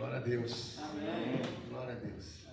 [0.00, 0.78] Glória a Deus.
[0.78, 1.42] Amém.
[1.68, 2.46] Glória a Deus.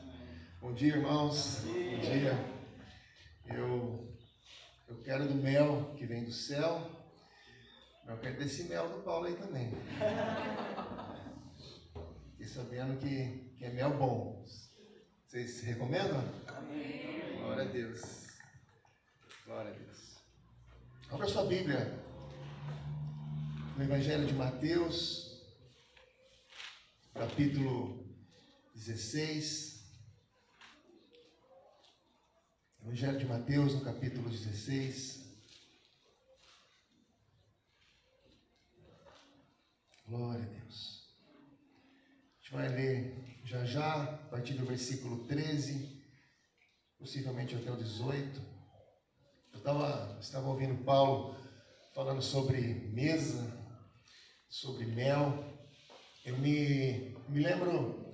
[0.59, 1.62] Bom dia, irmãos.
[1.64, 1.92] Bom dia.
[1.92, 3.58] Bom dia.
[3.58, 4.17] Eu,
[4.90, 6.92] eu quero do mel que vem do céu.
[8.05, 9.71] Eu quero desse mel do Paulo aí também.
[12.32, 14.45] Fiquei sabendo que, que é mel bom.
[15.25, 16.21] Vocês recomendam?
[16.48, 17.32] Amém.
[17.38, 18.27] Glória a Deus.
[19.45, 20.18] Glória a Deus.
[21.09, 21.98] Abra sua Bíblia
[23.77, 25.27] no Evangelho de Mateus,
[27.18, 28.06] capítulo
[28.76, 29.84] 16.
[32.84, 35.25] Evangelho de Mateus, no capítulo 16.
[40.08, 41.11] Glória a Deus.
[42.30, 45.99] A gente vai ler já já, a partir do versículo 13,
[46.99, 48.39] possivelmente até o 18.
[49.53, 51.36] Eu tava, estava ouvindo Paulo
[51.95, 53.52] falando sobre mesa,
[54.47, 55.46] sobre mel.
[56.27, 58.05] Eu me, me lembro,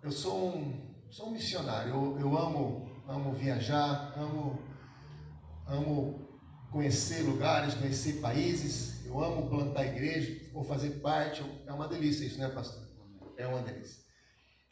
[0.00, 4.56] eu sou um, sou um missionário, eu, eu amo, amo viajar, amo,
[5.66, 6.24] amo
[6.70, 12.38] conhecer lugares, conhecer países, eu amo plantar igreja, ou fazer parte, é uma delícia isso,
[12.38, 12.86] né, pastor?
[13.36, 14.00] É uma delícia.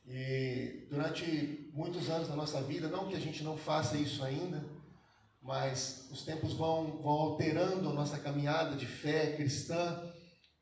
[0.06, 4.64] E durante muitos anos da nossa vida, não que a gente não faça isso ainda,
[5.42, 10.13] mas os tempos vão, vão alterando a nossa caminhada de fé cristã,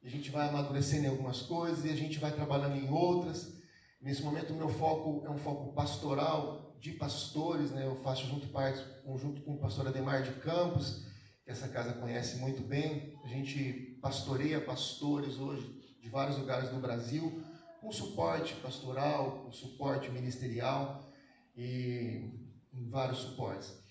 [0.05, 3.53] a gente vai amadurecendo em algumas coisas e a gente vai trabalhando em outras.
[4.01, 7.87] Nesse momento, o meu foco é um foco pastoral, de pastores, né?
[7.87, 8.85] eu faço junto, parte,
[9.17, 11.07] junto com o pastor Ademar de Campos,
[11.45, 13.17] que essa casa conhece muito bem.
[13.23, 17.41] A gente pastoreia pastores hoje de vários lugares do Brasil,
[17.81, 21.09] com suporte pastoral, com suporte ministerial
[21.57, 22.33] e
[22.75, 23.82] em vários suportes.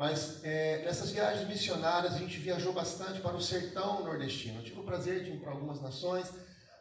[0.00, 4.58] Mas é, nessas viagens missionárias a gente viajou bastante para o sertão nordestino.
[4.58, 6.32] Eu tive o prazer de ir para algumas nações,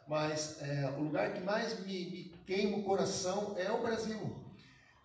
[0.07, 4.33] mas é, o lugar que mais me, me queima o coração é o Brasil.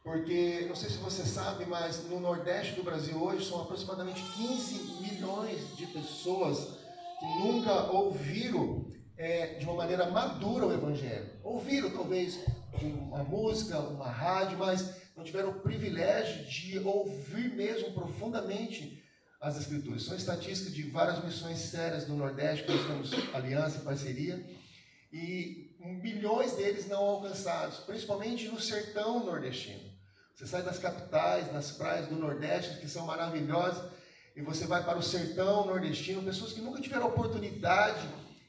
[0.04, 5.02] Porque, não sei se você sabe, mas no Nordeste do Brasil hoje são aproximadamente 15
[5.02, 6.68] milhões de pessoas
[7.18, 11.32] que nunca ouviram é, de uma maneira madura o Evangelho.
[11.42, 12.38] Ouviram, talvez,
[12.82, 19.02] uma música, uma rádio, mas não tiveram o privilégio de ouvir mesmo profundamente
[19.40, 20.04] as Escrituras.
[20.04, 24.44] São estatísticas de várias missões sérias do Nordeste, que nós temos aliança parceria,
[25.12, 29.92] e milhões deles não alcançados, principalmente no sertão nordestino.
[30.34, 33.92] Você sai das capitais, das praias do Nordeste, que são maravilhosas,
[34.34, 38.08] e você vai para o sertão nordestino, pessoas que nunca tiveram oportunidade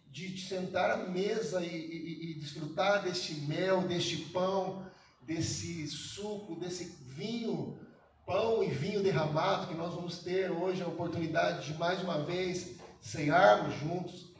[0.10, 4.86] de sentar à mesa e, e desfrutar deste mel, deste pão,
[5.22, 6.86] desse suco, desse
[7.16, 7.78] vinho,
[8.26, 12.76] pão e vinho derramado, que nós vamos ter hoje a oportunidade de mais uma vez
[13.02, 14.34] cearmos juntos.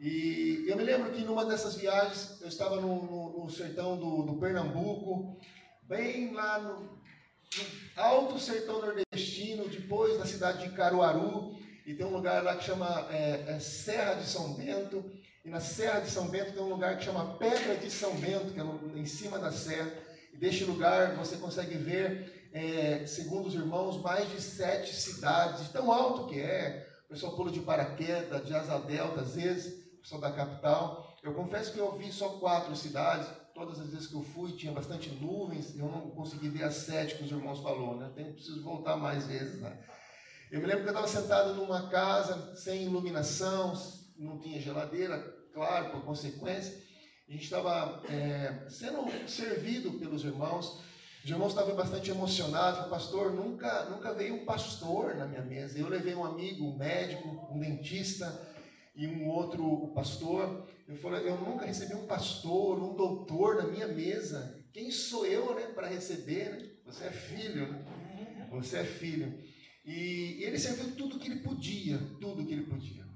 [0.00, 4.22] E eu me lembro que numa dessas viagens, eu estava no, no, no sertão do,
[4.22, 5.36] do, Pernambuco,
[5.82, 6.98] bem lá no, no,
[7.96, 13.08] alto sertão nordestino, depois da cidade de Caruaru, e tem um lugar lá que chama
[13.10, 15.04] é, é Serra de São Bento,
[15.48, 18.52] e na Serra de São Bento tem um lugar que chama Pedra de São Bento,
[18.52, 19.90] que é em cima da serra,
[20.34, 25.90] Deste lugar você consegue ver, é, segundo os irmãos, mais de sete cidades, de tão
[25.90, 26.86] alto que é.
[27.06, 31.16] O pessoal pula de paraquedas, de asa delta, às vezes, o pessoal da capital.
[31.24, 34.70] Eu confesso que eu vi só quatro cidades, todas as vezes que eu fui tinha
[34.70, 38.12] bastante nuvens, eu não consegui ver as sete que os irmãos falou, né?
[38.14, 39.76] Tenho, preciso voltar mais vezes, né?
[40.52, 43.72] Eu me lembro que eu estava sentado numa casa sem iluminação,
[44.18, 46.80] não tinha geladeira, claro, por consequência,
[47.28, 50.80] a gente estava é, sendo servido pelos irmãos.
[51.24, 52.88] Os irmãos estavam bastante emocionados.
[52.88, 55.76] Pastor, nunca, nunca veio um pastor na minha mesa.
[55.76, 58.40] Eu levei um amigo, um médico, um dentista
[58.94, 60.68] e um outro pastor.
[60.86, 64.56] Eu falei, eu nunca recebi um pastor, um doutor na minha mesa.
[64.72, 66.50] Quem sou eu, né, para receber?
[66.50, 66.70] Né?
[66.86, 68.48] Você é filho, né?
[68.52, 69.42] Você é filho.
[69.84, 73.07] E ele serviu tudo que ele podia, tudo que ele podia.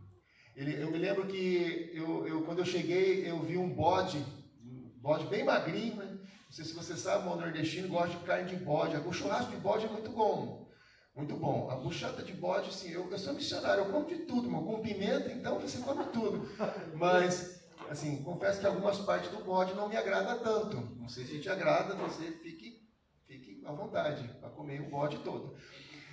[0.55, 4.19] Ele, eu me lembro que eu, eu, quando eu cheguei, eu vi um bode,
[4.63, 6.07] um bode bem magrinho, né?
[6.07, 8.97] Não sei se você sabe, o nordestino gosta de carne de bode.
[8.97, 10.69] O churrasco de bode é muito bom.
[11.15, 11.71] Muito bom.
[11.71, 14.81] A buchata de bode, assim, eu, eu sou missionário, eu como de tudo, mas com
[14.81, 16.47] pimenta, então você come tudo.
[16.95, 20.77] Mas, assim, confesso que algumas partes do bode não me agrada tanto.
[20.97, 22.81] Não sei se te agrada, você fique,
[23.27, 25.55] fique à vontade para comer o bode todo.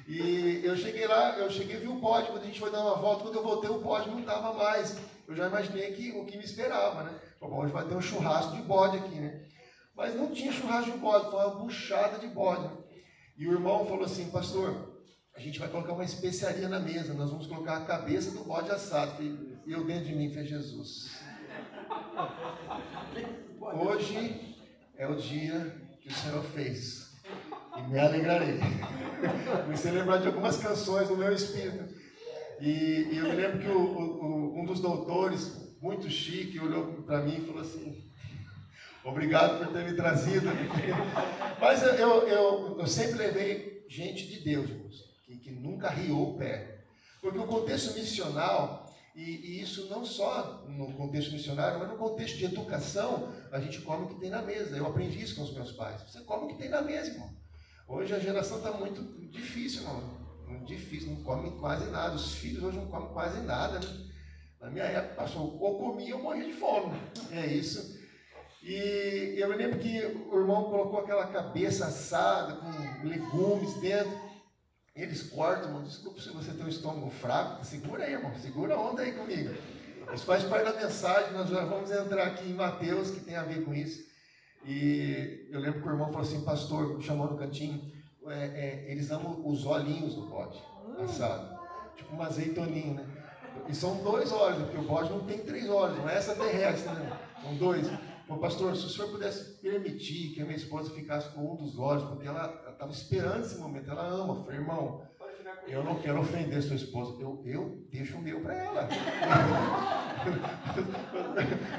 [0.09, 2.81] E eu cheguei lá, eu cheguei e vi o bode, quando a gente foi dar
[2.81, 4.97] uma volta, quando eu voltei o bode não estava mais.
[5.27, 7.19] Eu já imaginei que, o que me esperava, né?
[7.39, 9.45] Bom, hoje vai ter um churrasco de bode aqui, né?
[9.95, 12.75] Mas não tinha churrasco de bode, foi uma buchada de bode.
[13.37, 14.99] E o irmão falou assim, pastor,
[15.35, 18.71] a gente vai colocar uma especiaria na mesa, nós vamos colocar a cabeça do bode
[18.71, 19.21] assado.
[19.21, 21.21] E eu dentro de mim fez Jesus.
[23.61, 24.57] Hoje
[24.97, 25.71] é o dia
[26.01, 27.08] que o Senhor fez
[27.85, 28.59] e me alegrarei.
[29.63, 31.93] Comecei a lembrar de algumas canções no meu espírito.
[32.59, 37.21] E, e eu me lembro que o, o, um dos doutores, muito chique, olhou para
[37.21, 38.03] mim e falou assim:
[39.03, 40.47] Obrigado por ter me trazido.
[41.59, 44.69] Mas eu, eu, eu, sempre levei gente de Deus,
[45.25, 46.79] que, que nunca riou o pé.
[47.21, 52.37] Porque o contexto missional e, e, isso não só no contexto missionário, mas no contexto
[52.37, 54.77] de educação, a gente come o que tem na mesa.
[54.77, 56.01] Eu aprendi isso com os meus pais.
[56.03, 57.38] Você come o que tem na mesa, irmão.
[57.89, 59.01] Hoje a geração está muito
[59.31, 60.03] difícil, irmão.
[60.47, 62.13] Muito difícil, não come quase nada.
[62.13, 63.79] Os filhos hoje não comem quase nada.
[63.79, 64.09] Né?
[64.61, 66.95] Na minha época passou, ou comia ou morria de fome.
[67.31, 67.97] É isso.
[68.61, 74.19] E eu me lembro que o irmão colocou aquela cabeça assada com legumes dentro.
[74.95, 75.83] Eles cortam, irmão.
[75.83, 77.65] Desculpa se você tem um estômago fraco.
[77.65, 78.35] Segura aí, irmão.
[78.39, 79.55] Segura a onda aí comigo.
[80.13, 81.33] Isso faz parte da mensagem.
[81.33, 84.08] Nós já vamos entrar aqui em Mateus, que tem a ver com isso.
[84.65, 87.81] E eu lembro que o irmão falou assim, pastor, me chamou no cantinho.
[88.27, 90.61] É, é, eles amam os olhinhos do bode
[91.03, 91.57] assado.
[91.95, 93.05] Tipo um azeitoninho, né?
[93.67, 96.93] E são dois olhos, porque o bode não tem três olhos, não é essa terrestre,
[96.93, 97.19] né?
[97.41, 97.89] São dois.
[98.27, 101.79] Ô, pastor, se o senhor pudesse permitir que a minha esposa ficasse com um dos
[101.79, 104.43] olhos, porque ela estava esperando esse momento, ela ama.
[104.43, 105.01] Falei, irmão,
[105.67, 108.89] eu não quero ofender sua esposa, eu, eu deixo o meu para ela.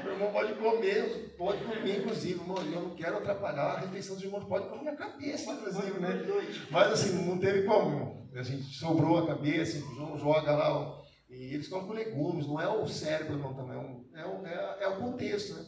[0.04, 4.24] o irmão pode comer, pode comer, inclusive, irmão, eu não quero atrapalhar a refeição dos
[4.24, 6.22] irmãos, pode comer a cabeça, inclusive, né?
[6.70, 8.28] Mas assim, não teve como.
[8.34, 9.82] A gente sobrou a cabeça,
[10.18, 14.46] joga lá, e eles comem com legumes, não é o cérebro, não, também, é, o,
[14.46, 15.64] é, é o contexto, né?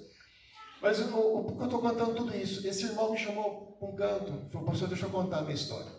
[0.81, 2.67] Mas o, o, eu estou contando tudo isso?
[2.67, 5.93] Esse irmão me chamou para um canto, falou, pastor, deixa eu contar a minha história.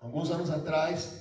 [0.00, 1.20] Alguns anos atrás,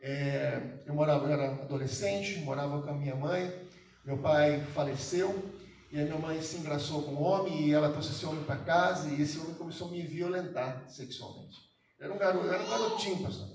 [0.00, 3.52] é, eu morava, eu era adolescente, morava com a minha mãe,
[4.04, 5.34] meu pai faleceu,
[5.90, 8.56] e a minha mãe se engraçou com um homem, e ela trouxe esse homem para
[8.56, 11.56] casa, e esse homem começou a me violentar sexualmente.
[11.98, 13.48] Era um garoto, era um garotinho, pastor.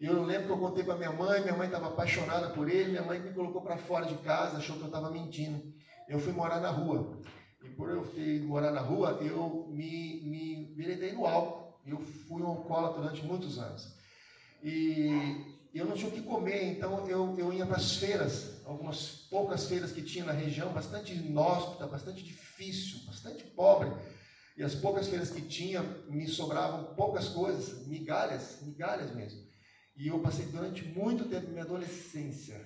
[0.00, 2.90] E eu lembro que eu contei para minha mãe, minha mãe estava apaixonada por ele,
[2.90, 5.72] minha mãe me colocou para fora de casa, achou que eu estava mentindo.
[6.08, 7.18] Eu fui morar na rua.
[7.64, 11.80] E por eu ter morar na rua, eu me, me enveredei no álcool.
[11.86, 13.96] Eu fui um alcoólatra durante muitos anos.
[14.62, 19.26] E eu não tinha o que comer, então eu, eu ia para as feiras, algumas
[19.30, 23.92] poucas feiras que tinha na região, bastante inóspita, bastante difícil, bastante pobre.
[24.56, 29.44] E as poucas feiras que tinha, me sobravam poucas coisas, migalhas, migalhas mesmo.
[29.96, 32.60] E eu passei durante muito tempo minha adolescência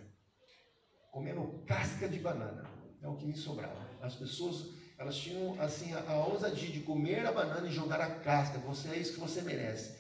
[1.11, 2.65] comendo casca de banana.
[3.03, 3.81] É o que me sobrava.
[4.01, 8.11] As pessoas elas tinham assim a, a ousadia de comer a banana e jogar a
[8.17, 8.59] casca.
[8.59, 10.00] Você é isso que você merece.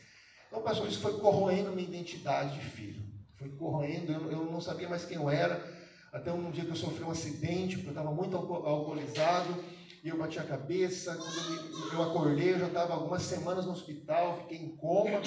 [0.50, 3.00] Então, pastor, isso foi corroendo minha identidade de filho.
[3.38, 5.64] Foi corroendo, eu, eu não sabia mais quem eu era.
[6.12, 9.62] Até um dia que eu sofri um acidente, porque eu estava muito alcoolizado
[10.02, 11.14] e eu bati a cabeça.
[11.14, 15.20] Quando eu, acordei, eu já estava algumas semanas no hospital, fiquei em coma.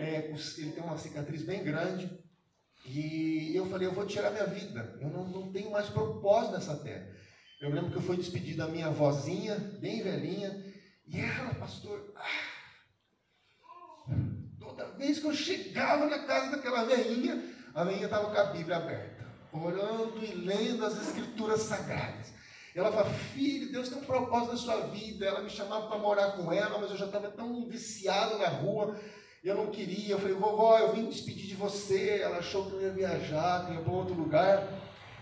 [0.00, 2.10] É, ele tem uma cicatriz bem grande.
[2.86, 4.96] E eu falei, eu vou tirar minha vida.
[4.98, 7.06] Eu não, não tenho mais propósito nessa terra.
[7.60, 10.64] Eu lembro que eu fui despedir da minha vozinha, bem velhinha,
[11.06, 12.53] e ela, pastor, ah,
[14.76, 17.42] toda vez que eu chegava na casa daquela velhinha,
[17.74, 22.32] a velhinha estava com a Bíblia aberta, orando e lendo as escrituras sagradas.
[22.74, 25.26] Ela falava, filho, Deus tem um propósito na sua vida.
[25.26, 28.98] Ela me chamava para morar com ela, mas eu já estava tão viciado na rua,
[29.44, 30.14] eu não queria.
[30.14, 32.18] Eu falei, vovó, eu vim despedir de você.
[32.18, 34.68] Ela achou que eu ia viajar, que eu ia para outro lugar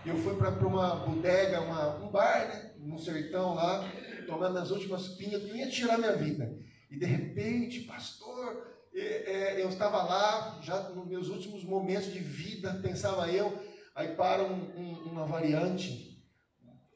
[0.05, 3.89] eu fui para uma bodega, uma, um bar, né, no sertão lá,
[4.27, 6.53] tomando as últimas pinhas, eu ia tirar minha vida.
[6.91, 13.27] E de repente, pastor, eu estava lá, já nos meus últimos momentos de vida, pensava
[13.29, 13.57] eu,
[13.95, 16.13] aí para um, um, uma variante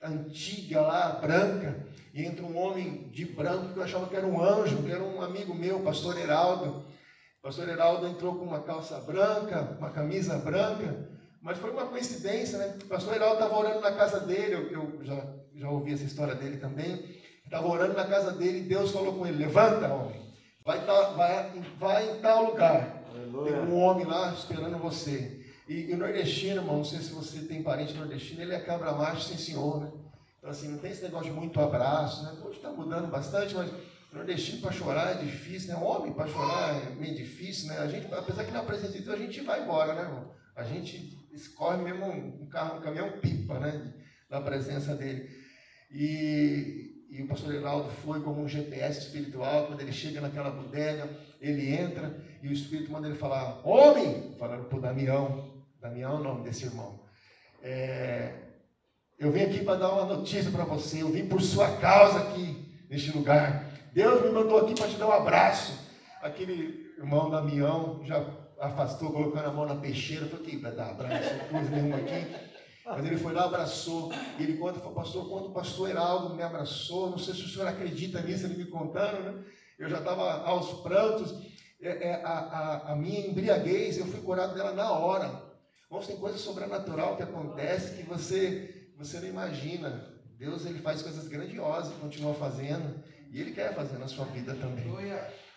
[0.01, 4.41] antiga lá, branca, e entra um homem de branco que eu achava que era um
[4.41, 6.85] anjo, que era um amigo meu, pastor Heraldo.
[7.41, 11.09] pastor Heraldo entrou com uma calça branca, uma camisa branca,
[11.41, 12.77] mas foi uma coincidência, né?
[12.83, 16.35] O pastor Heraldo estava orando na casa dele, eu, eu já, já ouvi essa história
[16.35, 17.17] dele também.
[17.45, 20.26] Estava orando na casa dele e Deus falou com ele: Levanta, homem,
[20.67, 23.03] vai, vai, vai em tal lugar.
[23.09, 23.53] Aleluia.
[23.53, 25.45] Tem um homem lá esperando você.
[25.67, 28.91] E, e, o nordestino, irmão, não sei se você tem parente nordestino, ele é cabra
[28.91, 29.91] macho sem senhor, né?
[30.37, 32.37] Então, assim, não tem esse negócio de muito abraço, né?
[32.43, 33.71] Hoje está mudando bastante, mas
[34.11, 35.75] nordestino para chorar é difícil, né?
[35.81, 37.79] Homem para chorar é meio difícil, né?
[37.79, 40.31] A gente, apesar que na presença de Deus a gente vai embora, né, irmão?
[40.55, 43.93] A gente escorre mesmo um, carro, um caminhão pipa, né?
[44.29, 45.29] Na presença dele.
[45.91, 51.09] E, e o pastor Heraldo foi como um GPS espiritual, quando ele chega naquela bodega,
[51.39, 56.19] ele entra e o Espírito manda ele falar, homem, falando para o Damião, Damião é
[56.19, 56.99] o nome desse irmão.
[57.63, 58.33] É,
[59.17, 62.67] eu vim aqui para dar uma notícia para você, eu vim por sua causa aqui.
[62.89, 63.65] neste lugar.
[63.93, 65.73] Deus me mandou aqui para te dar um abraço.
[66.21, 68.25] Aquele irmão Damião já
[68.59, 70.25] afastou, colocando a mão na peixeira.
[70.25, 71.29] Falei, que vai dar abraço?
[71.51, 72.46] Não pus nenhum aqui.
[72.89, 74.11] Mas ele foi lá, abraçou.
[74.39, 77.49] E ele, quando foi pastor, quando o pastor Heraldo me abraçou, não sei se o
[77.49, 79.43] senhor acredita nisso, ele me contando, né?
[79.77, 81.35] Eu já estava aos prantos.
[81.81, 85.43] É, é, a, a, a, minha embriaguez, eu fui curado dela na hora.
[85.89, 90.15] Vamos, tem coisa sobrenatural que acontece que você, você não imagina.
[90.37, 93.03] Deus ele faz coisas grandiosas e continua fazendo.
[93.31, 94.87] E ele quer fazer na sua vida também.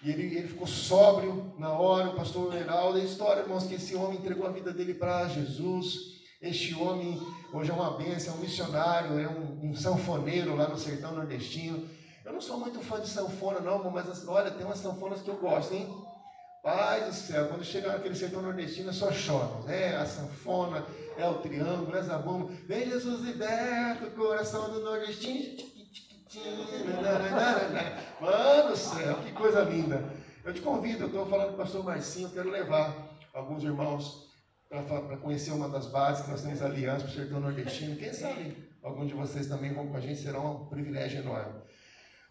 [0.02, 2.98] E ele, ele ficou sóbrio na hora, o pastor Heraldo.
[2.98, 6.19] A história, irmãos, que esse homem entregou a vida dele para Jesus.
[6.40, 7.20] Este homem
[7.52, 11.86] hoje é uma bênção, é um missionário, é um, um sanfoneiro lá no sertão nordestino.
[12.24, 15.36] Eu não sou muito fã de sanfona, não, mas olha, tem umas sanfonas que eu
[15.36, 15.86] gosto, hein?
[16.62, 19.66] Pai do céu, quando chega naquele sertão nordestino, é só choro.
[19.68, 20.86] É a sanfona,
[21.18, 22.50] é o triângulo, é a zabumba.
[22.66, 25.62] Vem Jesus liberta o coração do nordestino.
[28.18, 30.10] Mano do céu, que coisa linda.
[30.42, 32.94] Eu te convido, eu estou falando com o pastor Marcinho, eu quero levar
[33.34, 34.29] alguns irmãos
[34.70, 37.96] para conhecer uma das bases que nós temos aliança para o sertão nordestino.
[37.96, 41.60] Quem sabe alguns de vocês também vão com a gente, será um privilégio enorme.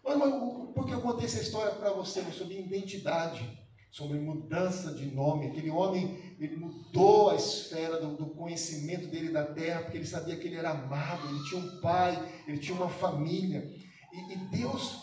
[0.02, 0.30] Mas, mas
[0.74, 3.60] por que eu contei essa história para você sobre identidade?
[3.90, 5.48] sobre mudança de nome.
[5.48, 10.36] Aquele homem, ele mudou a esfera do, do, conhecimento dele da terra, porque ele sabia
[10.36, 12.16] que ele era amado, ele tinha um pai,
[12.46, 13.68] ele tinha uma família.
[14.12, 14.96] E, e Deus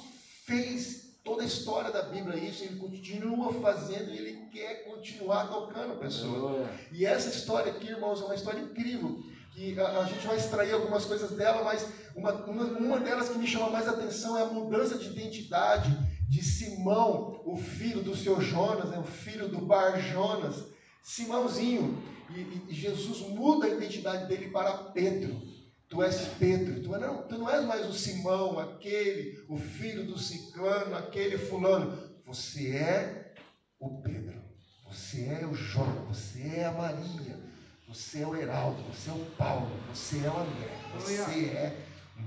[0.46, 6.00] fez toda a história da Bíblia isso, ele continua fazendo e ele quer continuar tocando
[6.00, 6.66] pessoas.
[6.90, 9.22] E essa história aqui, irmãos, é uma história incrível.
[9.52, 13.38] Que a, a gente vai extrair algumas coisas dela, mas uma, uma, uma delas que
[13.38, 15.92] me chama mais atenção é a mudança de identidade
[16.30, 20.64] de Simão, o filho do seu Jonas, né, o filho do Bar Jonas,
[21.04, 22.02] Simãozinho.
[22.30, 25.42] E, e, Jesus muda a identidade dele para Pedro.
[25.90, 30.20] Tu és Pedro, tu não, tu não és mais o Simão, aquele, o filho do
[30.20, 31.98] ciclano, aquele fulano.
[32.26, 33.34] Você é
[33.80, 34.42] o Pedro,
[34.86, 37.40] você é o João, você é a Maria,
[37.88, 41.78] você é o Heraldo, você é o Paulo, você é o André, você é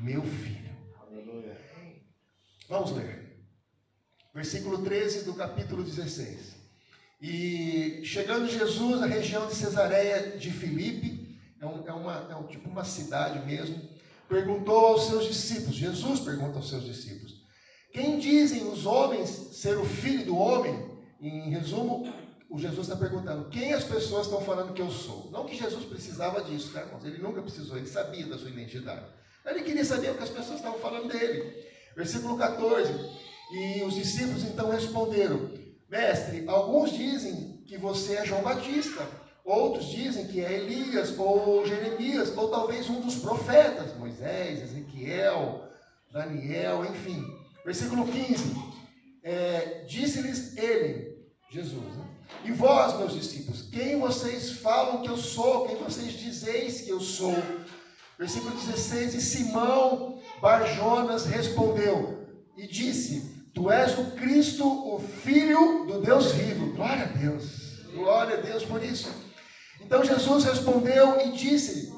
[0.03, 0.71] meu filho.
[2.69, 3.21] Vamos ler
[4.35, 6.57] versículo 13 do capítulo 16.
[7.21, 11.20] E chegando Jesus à região de Cesareia de Filipe,
[11.61, 13.81] é, um, é, uma, é um, tipo uma cidade mesmo,
[14.29, 17.41] perguntou aos seus discípulos, Jesus pergunta aos seus discípulos,
[17.93, 20.89] quem dizem os homens ser o filho do homem?
[21.21, 22.11] Em resumo,
[22.49, 25.29] o Jesus está perguntando, quem as pessoas estão falando que eu sou?
[25.31, 27.05] Não que Jesus precisava disso, tá, irmãos?
[27.05, 29.05] Ele nunca precisou, ele sabia da sua identidade.
[29.45, 31.67] Ele queria saber o que as pessoas estavam falando dele.
[31.97, 32.93] Versículo 14.
[33.53, 35.51] E os discípulos então responderam:
[35.89, 39.07] Mestre, alguns dizem que você é João Batista,
[39.51, 45.69] outros dizem que é Elias ou Jeremias, ou talvez um dos profetas, Moisés, Ezequiel,
[46.13, 47.25] Daniel, enfim.
[47.65, 48.55] Versículo 15:
[49.23, 51.19] é, Disse-lhes ele,
[51.51, 52.05] Jesus, né?
[52.45, 55.67] E vós, meus discípulos, quem vocês falam que eu sou?
[55.67, 57.35] Quem vocês dizeis que eu sou?
[58.19, 62.27] Versículo 16: E Simão Barjonas respondeu
[62.57, 66.73] e disse: Tu és o Cristo, o Filho do Deus vivo.
[66.75, 67.83] Glória a Deus.
[67.93, 69.30] Glória a Deus por isso.
[69.91, 71.93] Então Jesus respondeu e disse: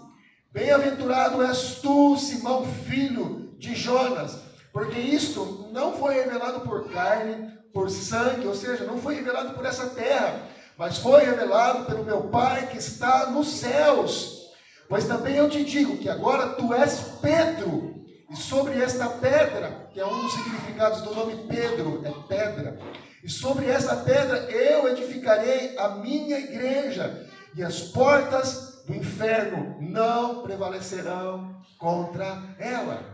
[0.50, 4.38] Bem-aventurado és tu, Simão, filho de Jonas,
[4.72, 9.66] porque isto não foi revelado por carne, por sangue, ou seja, não foi revelado por
[9.66, 14.40] essa terra, mas foi revelado pelo meu Pai que está nos céus.
[14.88, 20.00] Pois também eu te digo que agora tu és Pedro, e sobre esta pedra, que
[20.00, 22.78] é um dos significados do nome Pedro, é pedra.
[23.22, 30.42] E sobre essa pedra eu edificarei a minha igreja, e as portas do inferno não
[30.42, 33.04] prevalecerão contra ela.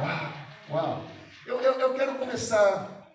[0.00, 0.32] Uau!
[0.70, 1.04] Uau!
[1.46, 3.08] Eu, eu, eu quero começar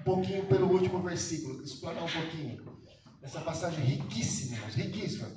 [0.00, 2.78] um pouquinho pelo último versículo, explanar um pouquinho.
[3.22, 5.28] Essa passagem riquíssima, riquíssima.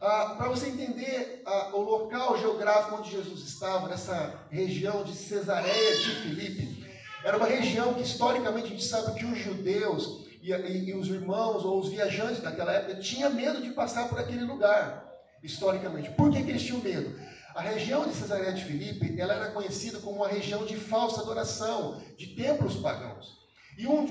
[0.00, 5.96] Ah, Para você entender ah, o local geográfico onde Jesus estava, nessa região de Cesareia
[5.96, 6.84] de Filipe,
[7.24, 11.08] era uma região que historicamente a gente sabe que os judeus e, e, e os
[11.08, 15.10] irmãos ou os viajantes daquela época tinham medo de passar por aquele lugar,
[15.42, 16.10] historicamente.
[16.10, 17.18] Por que, que eles tinham medo?
[17.54, 22.02] A região de Cesareia de Filipe, ela era conhecida como uma região de falsa adoração,
[22.18, 23.42] de templos pagãos.
[23.78, 24.02] E um,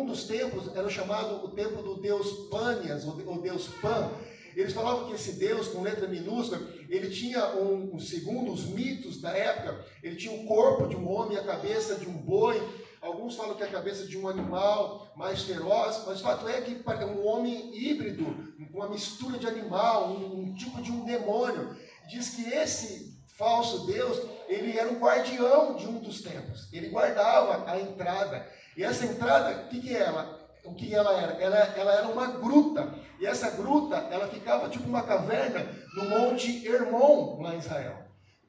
[0.00, 4.10] um dos templos era chamado o templo do deus Panias, ou deus Pan,
[4.56, 9.30] eles falavam que esse Deus, com letra minúscula, ele tinha, um, segundo os mitos da
[9.30, 12.60] época, ele tinha o corpo de um homem e a cabeça de um boi.
[13.00, 16.60] Alguns falam que é a cabeça de um animal mais feroz, mas o fato é
[16.60, 18.26] que é um homem híbrido,
[18.74, 21.76] uma mistura de animal, um, um tipo de um demônio.
[22.08, 26.68] Diz que esse falso Deus, ele era o guardião de um dos templos.
[26.72, 28.44] Ele guardava a entrada.
[28.76, 30.38] E essa entrada, o que, que ela?
[30.64, 31.32] O que ela era?
[31.40, 32.92] Ela, ela era uma gruta.
[33.20, 37.97] E essa gruta, ela ficava tipo uma caverna no Monte Hermon, lá em Israel.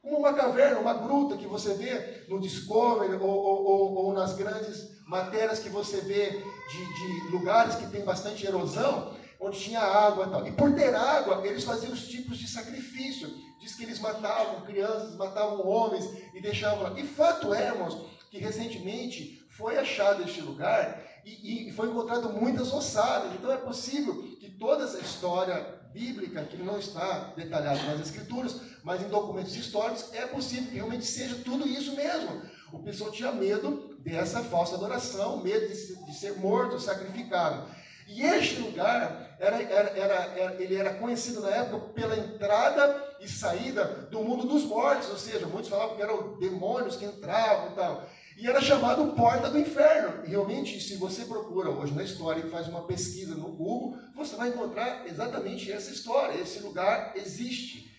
[0.02, 4.34] Como uma caverna, uma gruta que você vê no Discovery ou, ou, ou, ou nas
[4.34, 10.26] grandes matérias que você vê de, de, lugares que tem bastante erosão, onde tinha água
[10.26, 10.48] e tal.
[10.48, 13.30] E por ter água, eles faziam os tipos de sacrifício.
[13.60, 17.00] Diz que eles matavam crianças, matavam homens e deixavam lá.
[17.00, 22.72] E fato é, irmãos, que recentemente foi achado este lugar e, e foi encontrado muitas
[22.72, 23.34] ossadas.
[23.34, 29.02] Então é possível que toda essa história bíblica, que não está detalhada nas escrituras, mas
[29.02, 32.42] em documentos históricos, é possível que realmente seja tudo isso mesmo.
[32.72, 37.68] O pessoal tinha medo dessa falsa adoração, medo de, de ser morto, sacrificado.
[38.08, 43.84] E este lugar era, era, era, ele era conhecido na época pela entrada e saída
[44.10, 48.10] do mundo dos mortos, ou seja, muitos falavam que eram demônios que entravam e tal.
[48.40, 50.24] E era chamado Porta do Inferno.
[50.26, 54.34] E realmente, se você procura hoje na história e faz uma pesquisa no Google, você
[54.38, 56.40] vai encontrar exatamente essa história.
[56.40, 57.94] Esse lugar existe.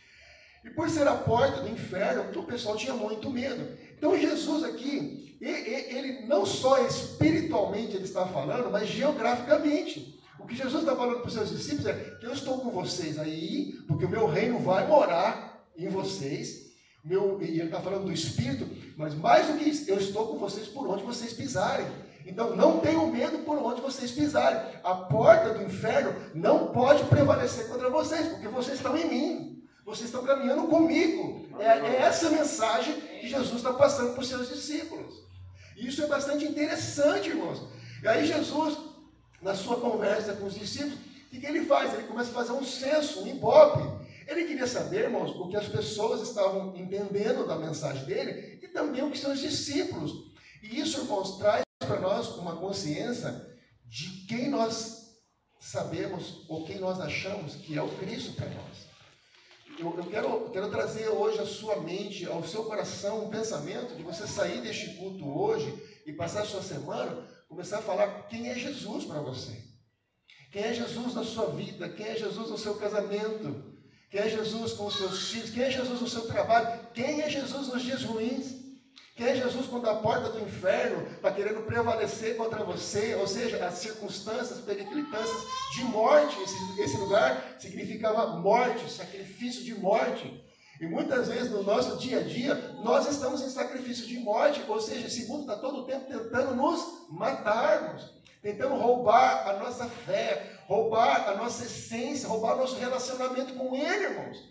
[0.65, 3.77] E por ser a porta do inferno, o pessoal tinha muito medo.
[3.99, 10.19] Então Jesus aqui, ele não só espiritualmente ele está falando, mas geograficamente.
[10.39, 13.19] O que Jesus está falando para os seus discípulos é que eu estou com vocês
[13.19, 16.70] aí, porque o meu reino vai morar em vocês.
[17.03, 20.39] Meu, e ele está falando do Espírito, mas mais do que isso, eu estou com
[20.39, 21.87] vocês por onde vocês pisarem.
[22.27, 24.61] Então não tenham medo por onde vocês pisarem.
[24.85, 29.63] A porta do inferno não pode prevalecer contra vocês, porque vocês estão em mim.
[29.85, 31.49] Vocês estão caminhando comigo.
[31.59, 35.25] É, é essa mensagem que Jesus está passando para os seus discípulos.
[35.77, 37.63] E isso é bastante interessante, irmãos.
[38.03, 38.79] E aí Jesus,
[39.41, 41.95] na sua conversa com os discípulos, o que, que ele faz?
[41.95, 43.83] Ele começa a fazer um censo, um ibope.
[44.31, 49.03] Ele queria saber, irmãos, o que as pessoas estavam entendendo da mensagem dele e também
[49.03, 50.33] o que seus discípulos.
[50.63, 53.47] E isso, irmãos, traz para nós uma consciência
[53.85, 55.19] de quem nós
[55.59, 58.91] sabemos ou quem nós achamos que é o Cristo para nós
[59.81, 64.03] eu, eu quero, quero trazer hoje à sua mente, ao seu coração, um pensamento de
[64.03, 65.75] você sair deste culto hoje
[66.07, 69.65] e passar a sua semana, começar a falar quem é Jesus para você.
[70.53, 71.89] Quem é Jesus na sua vida?
[71.89, 73.70] Quem é Jesus no seu casamento?
[74.11, 75.51] Quem é Jesus com os seus filhos?
[75.51, 76.81] Quem é Jesus no seu trabalho?
[76.93, 78.57] Quem é Jesus nos dias ruins?
[79.15, 83.15] Quem é Jesus quando a porta do inferno está querendo prevalecer contra você?
[83.15, 85.43] Ou seja, as circunstâncias, periclitâncias
[85.75, 86.41] de morte.
[86.43, 90.43] Esse, esse lugar significava morte, sacrifício de morte.
[90.81, 94.81] E muitas vezes no nosso dia a dia, nós estamos em sacrifício de morte, ou
[94.81, 98.11] seja, esse mundo está todo o tempo tentando nos matarmos,
[98.43, 104.05] tentando roubar a nossa fé, roubar a nossa essência, roubar o nosso relacionamento com Ele,
[104.05, 104.51] irmãos.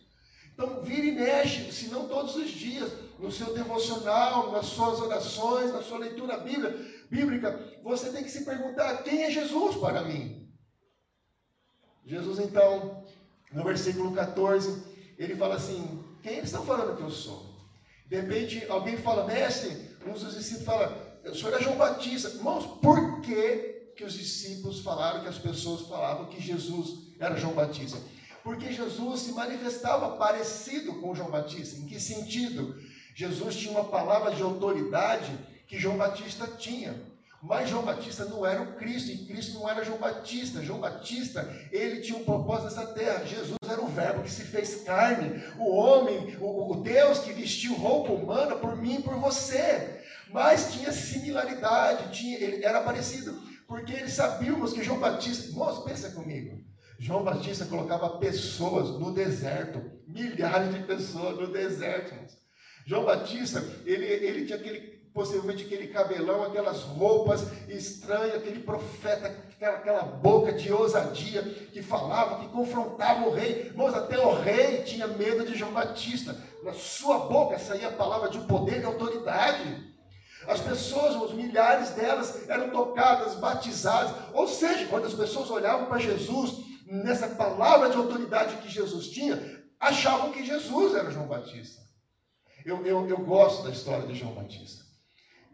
[0.53, 5.71] Então, vira e mexe, se não todos os dias, no seu devocional, nas suas orações,
[5.71, 10.49] na sua leitura bíblica, você tem que se perguntar: quem é Jesus para mim?
[12.05, 13.03] Jesus, então,
[13.53, 14.83] no versículo 14,
[15.17, 17.49] ele fala assim: quem eles estão falando que eu sou?
[18.07, 22.29] De repente, alguém fala, mestre, um dos discípulos fala, o senhor é João Batista.
[22.29, 27.53] Irmãos, por que, que os discípulos falaram, que as pessoas falavam que Jesus era João
[27.53, 27.97] Batista?
[28.43, 31.77] porque Jesus se manifestava parecido com João Batista.
[31.77, 32.81] Em que sentido?
[33.13, 35.31] Jesus tinha uma palavra de autoridade
[35.67, 36.95] que João Batista tinha.
[37.41, 40.63] Mas João Batista não era o Cristo, e Cristo não era João Batista.
[40.63, 43.25] João Batista, ele tinha um propósito nessa terra.
[43.25, 47.75] Jesus era o verbo que se fez carne, o homem, o, o Deus que vestiu
[47.75, 50.01] roupa humana por mim e por você.
[50.31, 56.09] Mas tinha similaridade, tinha, ele era parecido, porque eles sabíamos que João Batista, moço, pensa
[56.09, 56.59] comigo.
[56.97, 62.15] João Batista colocava pessoas no deserto, milhares de pessoas no deserto.
[62.87, 64.79] João Batista, ele, ele tinha aquele,
[65.13, 72.39] possivelmente aquele cabelão, aquelas roupas estranhas, aquele profeta, aquela, aquela boca de ousadia que falava,
[72.39, 73.71] que confrontava o rei.
[73.75, 76.35] Mas até o rei tinha medo de João Batista.
[76.63, 79.88] Na sua boca saía a palavra de poder e autoridade.
[80.47, 84.15] As pessoas, os milhares delas, eram tocadas, batizadas.
[84.33, 89.61] Ou seja, quando as pessoas olhavam para Jesus, nessa palavra de autoridade que Jesus tinha,
[89.79, 91.81] achavam que Jesus era João Batista.
[92.65, 94.83] Eu, eu, eu gosto da história de João Batista.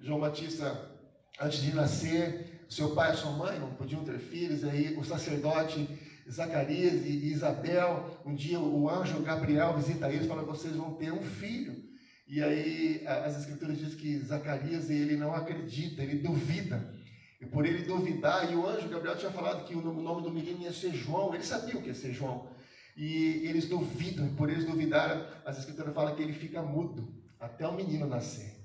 [0.02, 0.92] João Batista,
[1.40, 5.88] antes de nascer, seu pai e sua mãe não podiam ter filhos, aí o sacerdote
[6.30, 11.12] Zacarias e Isabel, um dia o anjo Gabriel visita eles e fala: vocês vão ter
[11.12, 11.85] um filho.
[12.28, 16.94] E aí as escrituras dizem que Zacarias ele não acredita, ele duvida.
[17.40, 20.62] E por ele duvidar, e o anjo Gabriel tinha falado que o nome do menino
[20.62, 22.50] ia ser João, ele sabia o que ia ser João.
[22.98, 27.14] E eles duvidam, e por eles duvidar, as escrituras falam que ele fica mudo.
[27.40, 28.56] até o menino nascer.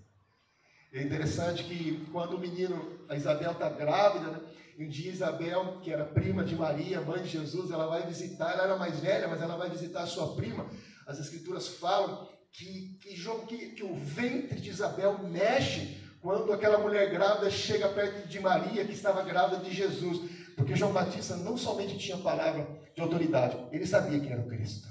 [0.92, 4.40] É interessante que quando o menino, a Isabel está grávida, né?
[4.78, 8.64] um dia Isabel, que era prima de Maria, mãe de Jesus, ela vai visitar, ela
[8.64, 10.66] era mais velha, mas ela vai visitar a sua prima.
[11.06, 13.14] As escrituras falam que, que,
[13.46, 18.84] que, que o ventre de Isabel mexe quando aquela mulher grávida chega perto de Maria,
[18.84, 20.30] que estava grávida de Jesus.
[20.56, 24.88] Porque João Batista não somente tinha palavra de autoridade, ele sabia quem era o Cristo.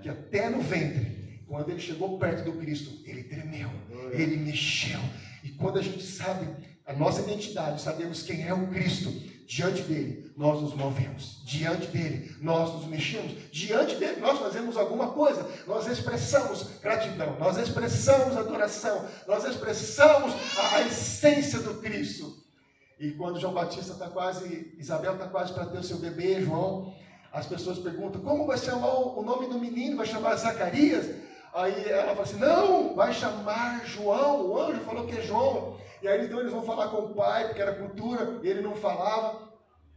[0.00, 3.68] Que até no ventre, quando ele chegou perto do Cristo, ele tremeu,
[4.12, 5.00] ele mexeu.
[5.44, 6.48] E quando a gente sabe
[6.86, 9.10] a nossa identidade, sabemos quem é o Cristo,
[9.46, 15.12] diante dele nós nos movemos, diante dele nós nos mexemos, diante dele nós fazemos alguma
[15.12, 22.42] coisa, nós expressamos gratidão, nós expressamos adoração, nós expressamos a, a essência do Cristo.
[22.98, 26.94] E quando João Batista está quase, Isabel está quase para ter o seu bebê, João,
[27.32, 29.96] as pessoas perguntam: como vai chamar o nome do menino?
[29.96, 31.10] Vai chamar Zacarias?
[31.52, 34.46] Aí ela fala assim: não, vai chamar João.
[34.46, 35.76] O anjo falou que é João.
[36.02, 38.74] E aí então eles vão falar com o pai, porque era cultura, e ele não
[38.74, 39.51] falava.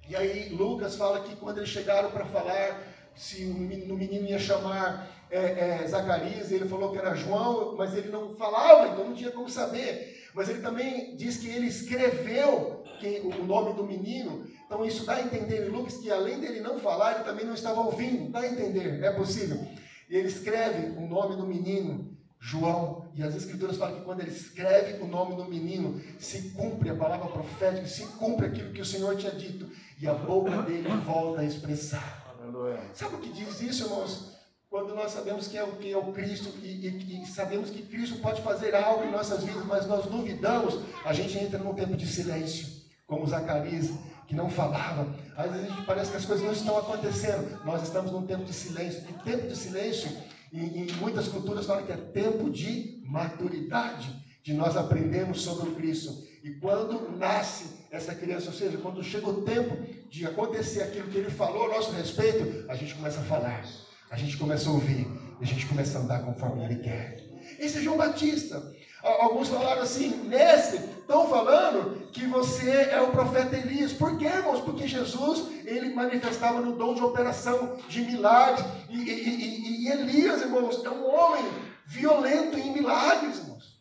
[0.07, 2.81] E aí Lucas fala que quando eles chegaram para falar
[3.15, 8.09] se o menino ia chamar é, é, Zacarias, ele falou que era João, mas ele
[8.09, 10.29] não falava, então não tinha como saber.
[10.33, 12.83] Mas ele também diz que ele escreveu
[13.23, 14.45] o nome do menino.
[14.65, 17.53] Então isso dá a entender em Lucas que além dele não falar, ele também não
[17.53, 18.31] estava ouvindo.
[18.31, 19.57] Dá a entender, é possível.
[20.09, 24.31] E ele escreve o nome do menino João, e as escrituras falam que quando ele
[24.31, 28.85] escreve o nome do menino, se cumpre a palavra profética, se cumpre aquilo que o
[28.85, 29.69] Senhor tinha dito,
[29.99, 32.23] e a boca dele volta a expressar.
[32.39, 32.79] Aleluia.
[32.93, 34.35] Sabe o que diz isso, irmãos?
[34.69, 37.81] Quando nós sabemos que é o que é o Cristo e, e, e, sabemos que
[37.81, 41.95] Cristo pode fazer algo em nossas vidas, mas nós duvidamos, a gente entra num tempo
[41.95, 42.67] de silêncio,
[43.07, 43.91] como Zacarias,
[44.27, 45.07] que não falava.
[45.37, 47.63] Às vezes parece que as coisas não estão acontecendo.
[47.63, 49.03] Nós estamos num tempo de silêncio.
[49.09, 50.09] E tempo de silêncio
[50.51, 54.09] e, em muitas culturas falam que é tempo de maturidade,
[54.43, 56.23] de nós aprendermos sobre o Cristo.
[56.43, 59.75] E quando nasce essa criança, ou seja, quando chega o tempo
[60.09, 63.65] de acontecer aquilo que ele falou a nosso respeito, a gente começa a falar,
[64.11, 65.07] a gente começa a ouvir,
[65.41, 67.25] a gente começa a andar conforme ele quer.
[67.59, 68.74] Esse é João Batista.
[69.05, 73.93] Alguns falaram assim, nesse, estão falando que você é o profeta Elias.
[73.93, 74.61] Por quê, irmãos?
[74.61, 78.65] Porque Jesus, ele manifestava no dom de operação, de milagres.
[78.89, 81.45] E, e, e, e Elias, irmãos, é um homem
[81.85, 83.74] violento em milagres, irmãos.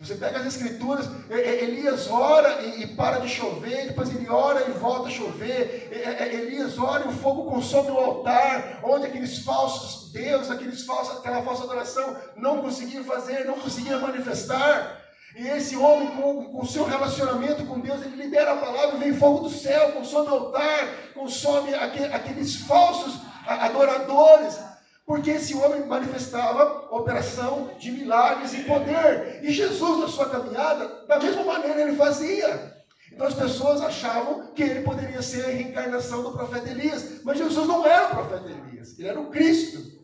[0.00, 5.08] Você pega as escrituras, Elias ora e, para de chover, depois ele ora e volta
[5.08, 5.90] a chover.
[6.32, 11.42] Elias ora e o fogo consome o altar, onde aqueles falsos deuses, aqueles falsos, aquela
[11.42, 15.02] falsa adoração não conseguiam fazer, não conseguiam manifestar.
[15.36, 19.40] E esse homem, com o seu relacionamento com Deus, ele libera a palavra, vem fogo
[19.40, 24.58] do céu, consome o altar, consome aqueles falsos adoradores.
[25.06, 29.40] Porque esse homem manifestava operação de milagres e poder.
[29.42, 32.76] E Jesus, na sua caminhada, da mesma maneira ele fazia.
[33.12, 37.22] Então as pessoas achavam que ele poderia ser a reencarnação do profeta Elias.
[37.24, 40.00] Mas Jesus não era o profeta Elias, ele era o Cristo.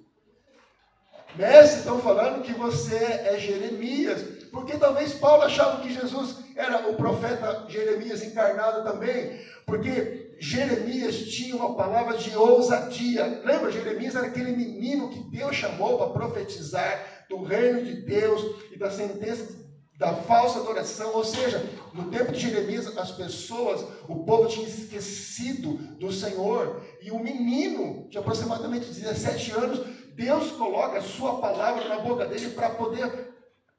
[1.37, 4.36] Mestre, estão falando que você é Jeremias.
[4.57, 11.55] Porque talvez Paulo achava que Jesus era o profeta Jeremias encarnado também, porque Jeremias tinha
[11.55, 13.43] uma palavra de ousadia.
[13.45, 18.43] Lembra, Jeremias era aquele menino que Deus chamou para profetizar do reino de Deus
[18.73, 19.67] e da sentença
[19.99, 25.75] da falsa adoração, ou seja, no tempo de Jeremias, as pessoas, o povo tinha esquecido
[25.99, 29.81] do Senhor, e o menino de aproximadamente 17 anos,
[30.15, 33.26] Deus coloca a sua palavra na boca dele para poder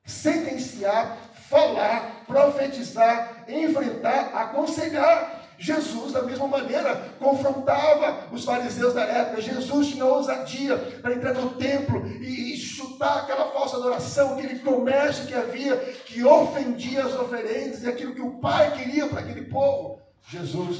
[0.07, 1.17] sentenciar,
[1.49, 5.45] falar, profetizar, enfrentar, aconselhar.
[5.59, 9.41] Jesus, da mesma maneira, confrontava os fariseus da época.
[9.41, 15.25] Jesus tinha ousadia para entrar no templo e, e chutar aquela falsa adoração, aquele comércio
[15.25, 19.99] que havia, que ofendia as oferendas e aquilo que o Pai queria para aquele povo.
[20.29, 20.79] Jesus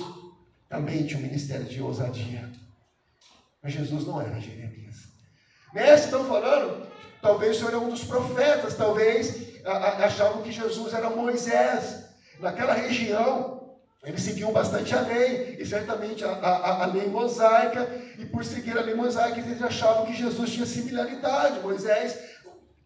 [0.69, 2.47] também tinha um ministério de ousadia.
[3.63, 5.07] Mas Jesus não era Jeremias.
[5.73, 6.87] Mestre, estão falando
[7.21, 12.05] Talvez o Senhor é um dos profetas, talvez achavam que Jesus era Moisés.
[12.39, 18.25] Naquela região, eles seguiam bastante a lei, e certamente a, a, a, lei mosaica, e
[18.25, 21.59] por seguir a lei mosaica, eles achavam que Jesus tinha similaridade.
[21.59, 22.17] Moisés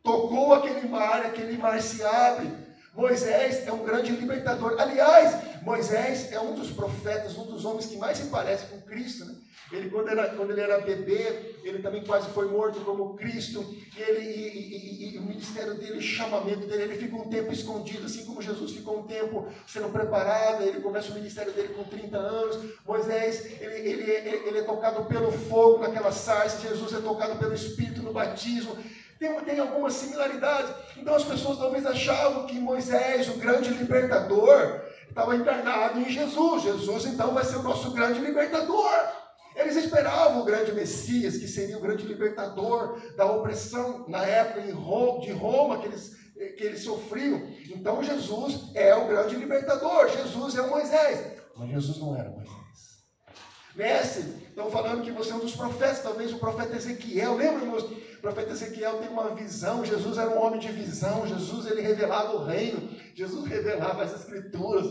[0.02, 2.52] tocou aquele mar, aquele mar se abre.
[2.94, 4.76] Moisés é um grande libertador.
[4.80, 9.26] Aliás, Moisés é um dos profetas, um dos homens que mais se parece com Cristo.
[9.26, 9.36] Né?
[9.72, 13.66] Ele, quando, era, quando ele era bebê, ele também quase foi morto como Cristo.
[13.96, 18.06] Ele, e, e, e, o ministério dele, o chamamento dele, ele fica um tempo escondido,
[18.06, 20.64] assim como Jesus ficou um tempo sendo preparado.
[20.64, 22.58] Ele começa o ministério dele com 30 anos.
[22.86, 26.68] Moisés, ele, ele, ele, ele é tocado pelo fogo naquela sarça.
[26.68, 28.76] Jesus é tocado pelo Espírito no batismo.
[29.18, 30.74] Tem, tem algumas similaridades.
[30.98, 36.64] Então as pessoas talvez achavam que Moisés, o grande libertador, estava encarnado em Jesus.
[36.64, 39.22] Jesus então vai ser o nosso grande libertador.
[39.56, 44.72] Eles esperavam o grande Messias, que seria o grande libertador da opressão na época de
[44.72, 46.16] Roma, que eles,
[46.58, 47.42] que eles sofriam.
[47.70, 51.42] Então Jesus é o grande libertador, Jesus é o Moisés.
[51.58, 52.62] Mas Jesus não era Moisés.
[53.76, 57.36] Mestre, estão falando que você é um dos profetas, talvez o profeta Ezequiel.
[57.36, 57.84] Lembra, irmãos?
[57.84, 59.86] O profeta Ezequiel tem uma visão.
[59.86, 61.26] Jesus era um homem de visão.
[61.26, 62.90] Jesus ele revelava o reino.
[63.16, 64.86] Jesus revelava as escrituras.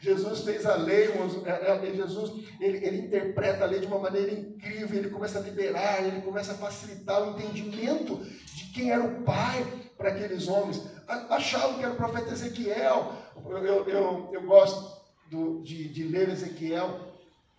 [0.00, 1.08] Jesus fez a lei.
[1.44, 4.98] É, é, Jesus ele, ele interpreta a lei de uma maneira incrível.
[4.98, 8.16] Ele começa a liberar, ele começa a facilitar o entendimento
[8.54, 10.82] de quem era o Pai para aqueles homens.
[11.30, 13.12] Achavam que era o profeta Ezequiel.
[13.44, 14.96] Eu, eu, eu, eu gosto
[15.30, 17.06] do, de, de ler Ezequiel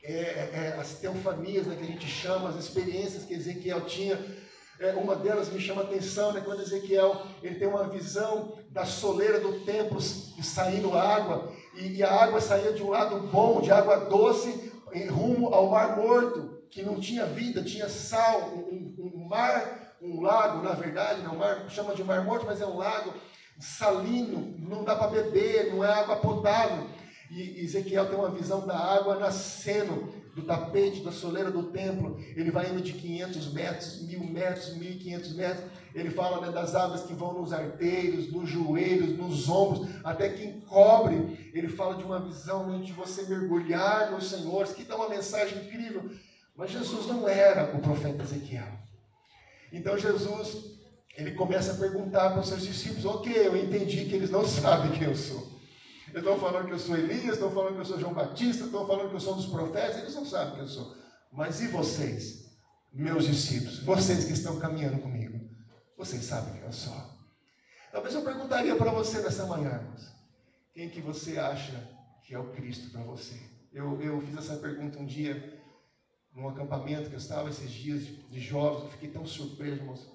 [0.03, 4.17] é, é, as teofanias né, que a gente chama, as experiências que Ezequiel tinha.
[4.79, 8.85] É, uma delas me chama a atenção, né, quando Ezequiel ele tem uma visão da
[8.85, 13.97] soleira do templo saindo água, e, a água saía de um lado bom, de água
[14.05, 19.95] doce, em rumo ao mar morto, que não tinha vida, tinha sal, um, um mar,
[20.01, 23.13] um lago, na verdade, não, né, mar, chama de mar morto, mas é um lago
[23.59, 26.87] salino, não dá para beber, não é água potável.
[27.29, 32.15] E Ezequiel tem uma visão da água nascendo do tapete, da soleira do templo.
[32.35, 35.65] Ele vai indo de 500 metros, mil metros, 1500 metros.
[35.95, 40.45] Ele fala né, das águas que vão nos arteiros, nos joelhos, nos ombros, até que
[40.45, 41.51] encobre.
[41.55, 44.63] Ele fala de uma visão né, de você mergulhar no Senhor.
[44.63, 46.07] Aqui dá uma mensagem incrível.
[46.55, 48.71] Mas Jesus não era o profeta Ezequiel.
[49.73, 50.77] Então Jesus,
[51.17, 54.91] ele começa a perguntar para os seus discípulos: Ok, eu entendi que eles não sabem
[54.91, 55.56] quem eu sou.
[56.13, 59.09] Estão falando que eu sou Elias, estão falando que eu sou João Batista, estão falando
[59.09, 60.95] que eu sou um dos profetas, eles não sabem quem eu sou.
[61.31, 62.49] Mas e vocês,
[62.93, 65.39] meus discípulos, vocês que estão caminhando comigo,
[65.97, 66.95] vocês sabem quem eu sou?
[67.91, 70.11] Talvez eu perguntaria para você nessa manhã, irmãos,
[70.73, 71.87] quem que você acha
[72.23, 73.39] que é o Cristo para você?
[73.73, 75.61] Eu, eu fiz essa pergunta um dia,
[76.33, 80.07] num acampamento que eu estava esses dias de, de jovens, eu fiquei tão surpreso, irmãos,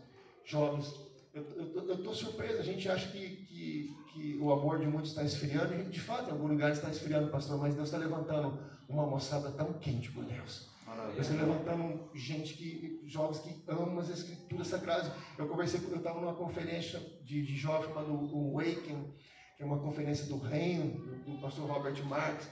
[0.44, 0.94] jovens,
[1.34, 5.74] eu estou surpreso, a gente acha que, que, que, o amor de muitos está esfriando,
[5.74, 9.50] e de fato, em algum lugar está esfriando, pastor, mas Deus está levantando uma moçada
[9.52, 10.70] tão quente por Deus.
[11.14, 15.10] Deus está levantando gente que, jovens que amam as escrituras sagradas.
[15.38, 19.14] Eu conversei, eu estava numa conferência de, de jovens chamada Waken,
[19.56, 22.46] que é uma conferência do reino, do, pastor Robert Marx,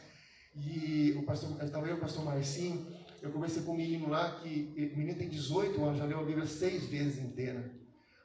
[0.56, 2.86] e o pastor, estava eu o pastor Marcinho,
[3.20, 6.24] eu conversei com um menino lá, que o menino tem 18 anos, já leu a
[6.24, 7.79] Bíblia seis vezes inteira.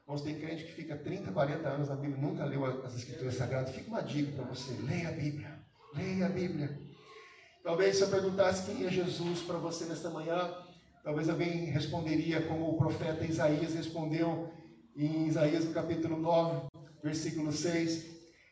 [0.06, 3.74] Irmãos, tem crente que fica 30, 40 anos na Bíblia, nunca leu as Escrituras Sagradas.
[3.74, 5.58] Fica uma dica para você: leia a Bíblia.
[5.96, 6.78] Leia a Bíblia.
[7.64, 10.54] Talvez se eu perguntasse quem é Jesus para você nesta manhã,
[11.02, 14.52] talvez alguém responderia como o profeta Isaías respondeu
[14.96, 16.68] em Isaías capítulo 9,
[17.02, 18.06] versículo 6.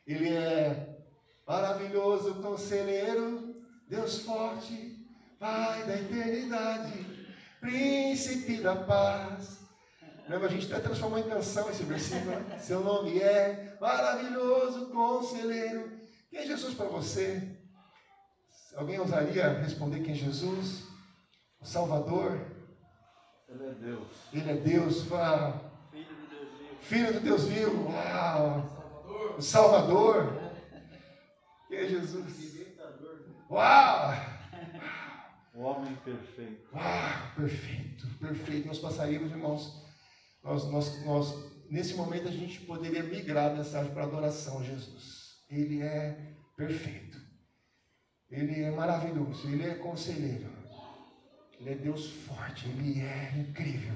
[0.09, 0.99] Ele é
[1.47, 3.55] maravilhoso conselheiro,
[3.89, 4.99] Deus forte,
[5.39, 7.29] Pai da eternidade,
[7.61, 9.64] príncipe da paz
[10.29, 12.31] Lembra, a gente até transformou em canção esse versículo.
[12.31, 12.59] Né?
[12.59, 15.93] Seu nome é maravilhoso, conselheiro.
[16.31, 17.57] Quem é Jesus para você?
[18.75, 20.85] Alguém ousaria responder quem é Jesus?
[21.61, 22.41] O Salvador?
[23.49, 24.09] Ele é Deus.
[24.33, 25.03] Ele é Deus.
[25.91, 26.77] Filho de Deus vivo.
[26.81, 27.89] Filho de Deus vivo.
[27.91, 29.35] Uau.
[29.39, 30.33] O Salvador.
[31.69, 32.55] Quem é Jesus?
[33.51, 34.15] Uau!
[35.55, 36.69] O homem perfeito.
[36.75, 36.83] Uau,
[37.37, 38.67] perfeito, perfeito.
[38.67, 39.84] Nós passaríamos, irmãos,
[40.45, 41.35] nós, nós, nós,
[41.71, 45.39] nesse momento a gente poderia migrar a mensagem para adoração a Jesus.
[45.51, 46.17] Ele é
[46.57, 47.19] perfeito.
[48.31, 49.49] Ele é maravilhoso.
[49.49, 50.51] Ele é conselheiro.
[51.59, 52.69] Ele é Deus forte.
[52.69, 53.95] Ele é incrível.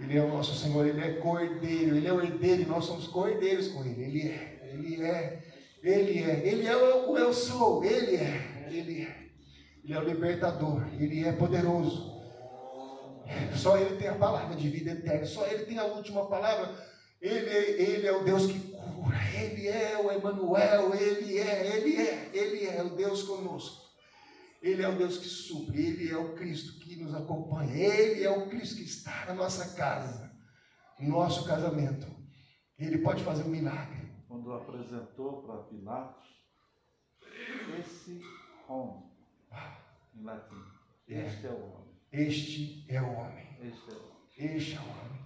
[0.00, 0.86] Ele é o nosso Senhor.
[0.86, 1.96] Ele é cordeiro.
[1.96, 2.62] Ele é o herdeiro.
[2.62, 4.04] E nós somos cordeiros com Ele.
[4.04, 4.70] Ele é.
[4.72, 5.42] Ele é.
[5.82, 6.46] Ele é.
[6.46, 7.84] Ele é o eu sou.
[7.84, 8.68] Ele é.
[8.70, 9.28] Ele é.
[9.82, 10.86] Ele é o libertador.
[11.00, 12.17] Ele é poderoso.
[13.56, 16.74] Só Ele tem a palavra de vida eterna, só Ele tem a última palavra.
[17.20, 22.30] Ele, ele é o Deus que cura, Ele é o Emanuel, Ele é, Ele é,
[22.32, 23.88] Ele é o Deus conosco.
[24.62, 28.30] Ele é o Deus que supre, Ele é o Cristo que nos acompanha, Ele é
[28.30, 30.30] o Cristo que está na nossa casa,
[30.98, 32.06] no nosso casamento.
[32.78, 34.08] Ele pode fazer um milagre.
[34.28, 36.28] Quando apresentou para Pilatos,
[37.78, 38.20] esse
[38.68, 39.02] homem,
[40.14, 40.62] em latim,
[41.08, 41.26] é.
[41.26, 41.87] este é o homem.
[42.12, 43.46] Este é o homem.
[43.62, 44.56] Este é o homem.
[44.56, 45.20] Este é o homem.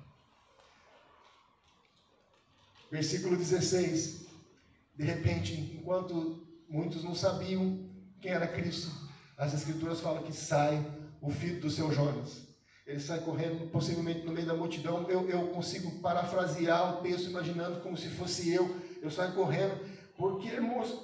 [2.90, 4.27] Versículo 16.
[4.97, 7.88] De repente, enquanto muitos não sabiam
[8.21, 8.90] quem era Cristo,
[9.38, 10.85] as Escrituras falam que sai
[11.21, 12.49] o filho do seu Jonas.
[12.87, 15.09] ele sai correndo, possivelmente no meio da multidão.
[15.09, 18.77] Eu, eu consigo parafrasear o texto, imaginando como se fosse eu.
[19.01, 19.79] Eu saio correndo,
[20.16, 21.01] porque, irmãos,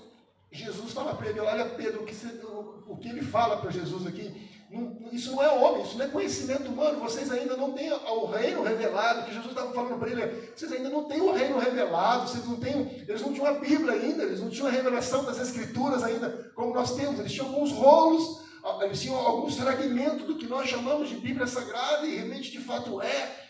[0.50, 3.70] Jesus fala para ele: Olha, Pedro, o que, você, o, o que ele fala para
[3.70, 4.48] Jesus aqui?
[4.70, 7.00] Não, isso não é homem, isso não é conhecimento humano.
[7.00, 10.50] Vocês ainda não têm o reino revelado, que Jesus estava falando para ele.
[10.54, 13.94] Vocês ainda não têm o reino revelado, vocês não têm, eles não tinham a Bíblia
[13.94, 17.18] ainda, eles não tinham a revelação das Escrituras ainda, como nós temos.
[17.18, 18.48] Eles tinham alguns rolos
[18.82, 23.00] eles tinham alguns fragmentos do que nós chamamos de Bíblia Sagrada, e realmente de fato
[23.00, 23.48] é.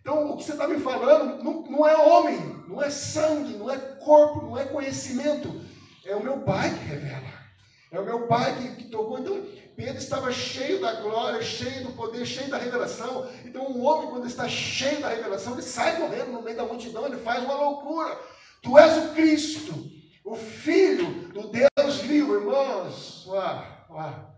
[0.00, 3.70] Então, o que você está me falando não, não é homem, não é sangue, não
[3.70, 5.60] é corpo, não é conhecimento.
[6.04, 7.32] É o meu Pai que revela.
[7.90, 9.18] É o meu Pai que, que tocou.
[9.18, 9.42] Então,
[9.76, 13.28] Pedro estava cheio da glória, cheio do poder, cheio da revelação.
[13.44, 17.06] Então, um homem, quando está cheio da revelação, ele sai correndo no meio da multidão,
[17.06, 18.16] ele faz uma loucura.
[18.62, 19.90] Tu és o Cristo,
[20.24, 23.26] o Filho do Deus vivo, irmãos.
[23.26, 24.34] Uau, uau.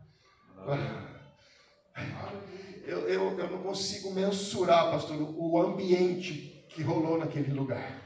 [2.85, 8.05] Eu, eu, eu não consigo mensurar, pastor, o ambiente que rolou naquele lugar.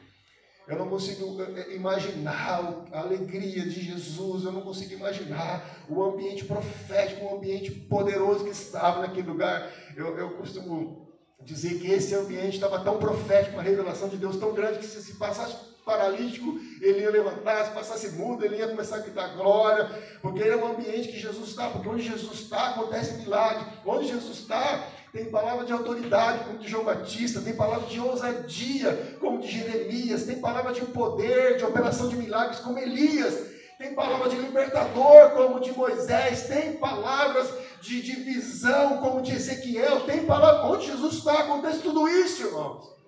[0.69, 6.03] Eu não consigo eh, eh, imaginar a alegria de Jesus, eu não consigo imaginar o
[6.03, 9.71] ambiente profético, o ambiente poderoso que estava naquele lugar.
[9.97, 11.09] Eu, eu costumo
[11.43, 15.03] dizer que esse ambiente estava tão profético, uma revelação de Deus tão grande, que se,
[15.03, 19.91] se passasse paralítico, ele ia levantar, se passasse mudo, ele ia começar a gritar glória,
[20.23, 24.39] porque era um ambiente que Jesus está, porque onde Jesus está acontece milagre, onde Jesus
[24.39, 29.49] está tem palavra de autoridade, como de João Batista, tem palavra de ousadia, como de
[29.51, 35.31] Jeremias, tem palavra de poder, de operação de milagres, como Elias, tem palavra de libertador,
[35.31, 41.15] como de Moisés, tem palavras de, de visão, como de Ezequiel, tem palavra, onde Jesus
[41.15, 43.01] está, acontece tudo isso, irmãos.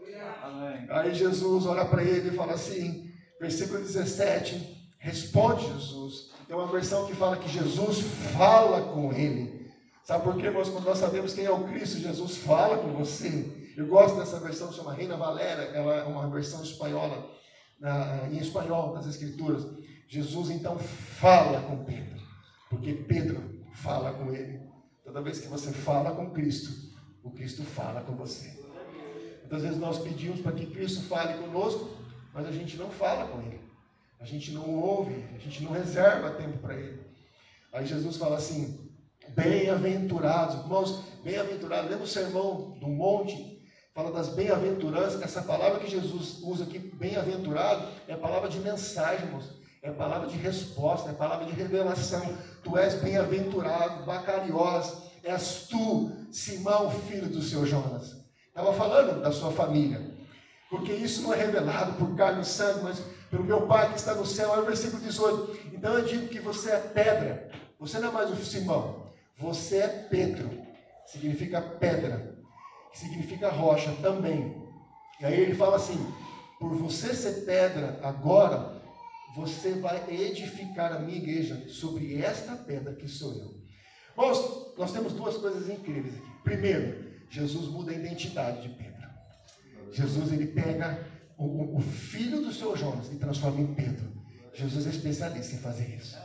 [0.42, 0.86] Amém.
[0.90, 3.10] Aí Jesus olha para ele e fala assim,
[3.40, 6.30] versículo 17, responde Jesus.
[6.46, 8.00] Tem uma versão que fala que Jesus
[8.36, 9.51] fala com ele.
[10.04, 10.68] Sabe por quê, irmãos?
[10.68, 13.72] Quando nós sabemos quem é o Cristo, Jesus fala com você.
[13.76, 17.30] Eu gosto dessa versão, chama Reina Valera, ela é uma versão espanhola,
[18.30, 19.66] em espanhol, das Escrituras.
[20.08, 22.20] Jesus então fala com Pedro,
[22.68, 24.60] porque Pedro fala com ele.
[25.04, 28.60] Toda vez que você fala com Cristo, o Cristo fala com você.
[29.40, 31.90] Muitas vezes nós pedimos para que Cristo fale conosco,
[32.34, 33.60] mas a gente não fala com Ele.
[34.18, 37.00] A gente não ouve, a gente não reserva tempo para Ele.
[37.72, 38.81] Aí Jesus fala assim:
[39.34, 41.90] bem-aventurados, irmãos, bem-aventurados.
[41.90, 43.60] Lembra o sermão do monte?
[43.94, 45.20] Fala das bem-aventuranças.
[45.22, 49.50] Essa palavra que Jesus usa aqui, bem-aventurado, é palavra de mensagem, irmãos.
[49.82, 52.36] É palavra de resposta, é palavra de revelação.
[52.62, 58.16] Tu és bem-aventurado, Bacariós, és tu, Simão, filho do seu Jonas.
[58.48, 60.12] Estava falando da sua família.
[60.70, 64.14] Porque isso não é revelado por carne e sangue, mas pelo meu Pai que está
[64.14, 64.50] no céu.
[64.50, 65.74] Olha o versículo 18.
[65.74, 67.50] Então eu digo que você é pedra.
[67.78, 69.01] Você não é mais o Simão.
[69.42, 70.62] Você é Pedro.
[71.04, 72.32] Significa pedra.
[72.94, 74.56] Significa rocha também.
[75.20, 75.98] E aí ele fala assim:
[76.60, 78.80] por você ser pedra agora,
[79.34, 83.62] você vai edificar a minha igreja sobre esta pedra que sou eu.
[84.10, 86.30] Irmãos, nós temos duas coisas incríveis aqui.
[86.44, 89.08] Primeiro, Jesus muda a identidade de Pedro.
[89.90, 91.04] Jesus ele pega
[91.36, 94.12] o, o filho do seu Jonas e transforma em Pedro.
[94.54, 96.16] Jesus é especialista em fazer isso.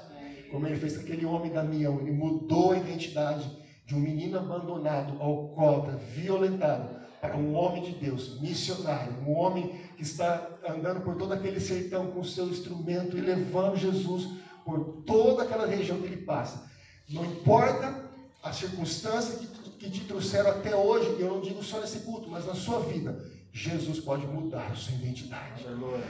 [0.52, 3.50] Como ele fez com aquele homem Damião, ele mudou a identidade
[3.86, 10.04] de um menino abandonado, alcoólatra, violentado, para um homem de Deus, missionário, um homem que
[10.04, 14.30] está andando por todo aquele sertão com o seu instrumento e levando Jesus
[14.66, 16.70] por toda aquela região que ele passa.
[17.10, 18.06] Não importa
[18.44, 22.46] a circunstância que que te trouxeram até hoje, eu não digo só nesse culto, mas
[22.46, 23.24] na sua vida,
[23.58, 25.66] Jesus pode mudar a sua identidade.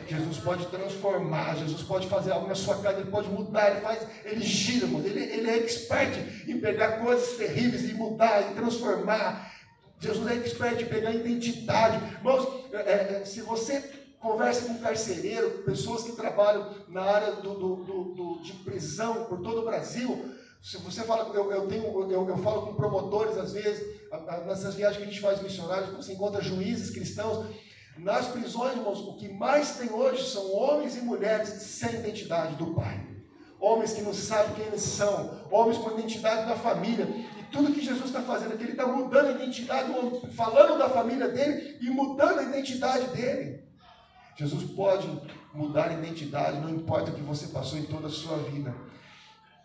[0.05, 4.05] Jesus pode transformar, Jesus pode fazer algo na sua casa, ele pode mudar, ele faz,
[4.25, 6.13] ele gira, ele, ele é expert
[6.45, 9.49] em pegar coisas terríveis e mudar, e transformar.
[9.97, 12.03] Jesus é expert em pegar identidade.
[12.15, 13.81] Irmãos, é, é, se você
[14.19, 19.23] conversa com um carcereiro, pessoas que trabalham na área do, do, do, do de prisão
[19.23, 20.35] por todo o Brasil,
[20.67, 24.01] se você fala, eu, eu, tenho, eu, eu falo com promotores às vezes,
[24.45, 27.55] nessas viagens que a gente faz missionários, você encontra juízes cristãos.
[27.97, 32.73] Nas prisões, irmãos, o que mais tem hoje são homens e mulheres sem identidade do
[32.73, 33.01] Pai.
[33.61, 37.05] Homens que não sabem quem eles são, homens com identidade da família.
[37.39, 39.89] E tudo que Jesus está fazendo aqui, ele está mudando a identidade,
[40.35, 43.63] falando da família dele e mudando a identidade dele.
[44.35, 45.07] Jesus pode
[45.53, 48.75] mudar a identidade, não importa o que você passou em toda a sua vida.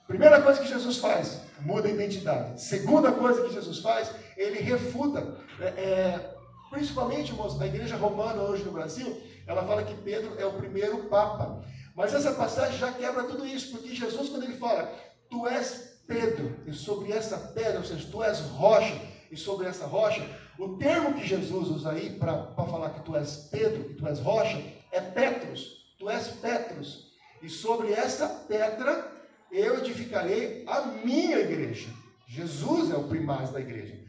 [0.06, 2.60] Primeira coisa que Jesus faz, muda a identidade.
[2.60, 5.38] Segunda coisa que Jesus faz, ele refuta.
[5.60, 6.34] É, é,
[6.70, 11.62] principalmente, na igreja romana hoje no Brasil, ela fala que Pedro é o primeiro papa.
[11.94, 14.92] Mas essa passagem já quebra tudo isso, porque Jesus, quando ele fala,
[15.30, 19.00] tu és Pedro, e sobre essa pedra, ou seja, tu és rocha,
[19.30, 20.22] e sobre essa rocha,
[20.58, 24.18] o termo que Jesus usa aí para falar que tu és Pedro, que tu és
[24.18, 25.94] rocha, é Petros.
[25.98, 27.12] Tu és Petros.
[27.42, 29.10] E sobre essa pedra
[29.52, 31.90] eu edificarei a minha igreja.
[32.26, 34.00] Jesus é o primaz da igreja.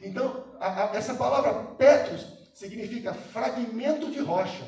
[0.00, 2.24] Então, a, a, essa palavra Petros
[2.54, 4.64] significa fragmento de rocha.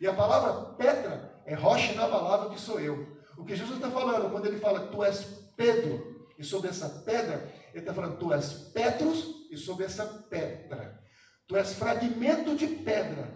[0.00, 3.16] E a palavra Petra é rocha inabalável que sou eu.
[3.36, 5.24] O que Jesus está falando quando ele fala tu és
[5.56, 11.00] Pedro, e sobre essa pedra, ele está falando tu és Petros, e sobre essa pedra.
[11.46, 13.28] Tu és fragmento de pedra,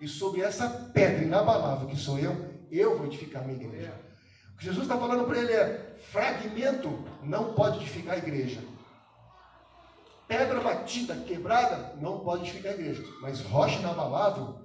[0.00, 2.34] e sobre essa pedra inabalável que sou eu,
[2.70, 3.94] eu vou edificar minha igreja.
[4.54, 8.62] O que Jesus está falando para ele é: fragmento não pode edificar a igreja.
[10.28, 13.04] Pedra batida, quebrada, não pode edificar a igreja.
[13.20, 14.64] Mas rocha inabalável,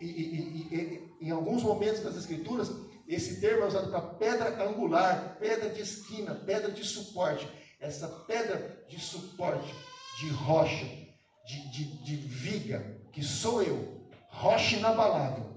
[0.00, 2.70] e, e, e, e em alguns momentos das Escrituras,
[3.08, 7.48] esse termo é usado para pedra angular, pedra de esquina, pedra de suporte.
[7.80, 9.72] Essa pedra de suporte,
[10.18, 10.86] de rocha,
[11.46, 15.54] de, de, de viga, que sou eu, rocha inabalável,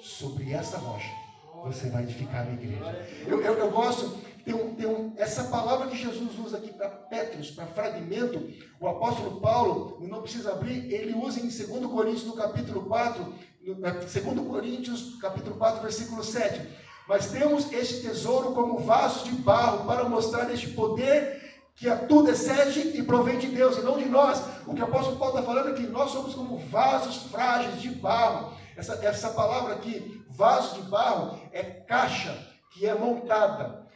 [0.00, 1.21] sobre essa rocha
[1.64, 3.06] você vai edificar a igreja.
[3.26, 6.88] Eu, eu, eu gosto, tem, um, tem um, essa palavra que Jesus usa aqui para
[6.88, 8.50] Petros, para fragmento,
[8.80, 13.34] o apóstolo Paulo, não precisa abrir, ele usa em 2 Coríntios, no capítulo 4,
[13.64, 16.60] no, 2 Coríntios, capítulo 4, versículo 7.
[17.08, 21.40] Mas temos este tesouro como vasos de barro para mostrar este poder
[21.74, 24.42] que a tudo excede e provém de Deus e não de nós.
[24.66, 27.90] O que o apóstolo Paulo está falando é que nós somos como vasos frágeis de
[27.90, 28.56] barro.
[28.76, 32.36] Essa, essa palavra aqui, vaso de barro, é caixa
[32.70, 33.86] que é montada.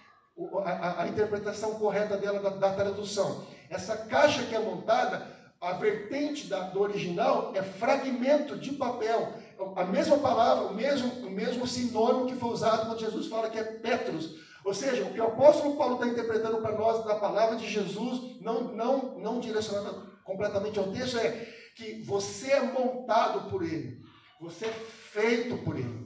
[0.64, 3.46] A, a, a interpretação correta dela da, da, tradução.
[3.70, 5.26] Essa caixa que é montada,
[5.60, 9.32] a vertente da, do original é fragmento de papel.
[9.74, 13.58] A mesma palavra, o mesmo, o mesmo sinônimo que foi usado quando Jesus fala que
[13.58, 17.54] é Petros ou seja, o que o apóstolo Paulo está interpretando para nós da palavra
[17.54, 21.30] de Jesus, não, não, não direcionando completamente ao texto, é
[21.76, 24.02] que você é montado por ele,
[24.40, 26.05] você é feito por ele.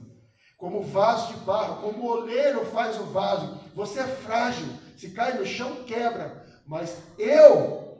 [0.61, 5.33] Como vaso de barro, como o oleiro faz o vaso, você é frágil, se cai
[5.33, 6.45] no chão, quebra.
[6.67, 7.97] Mas eu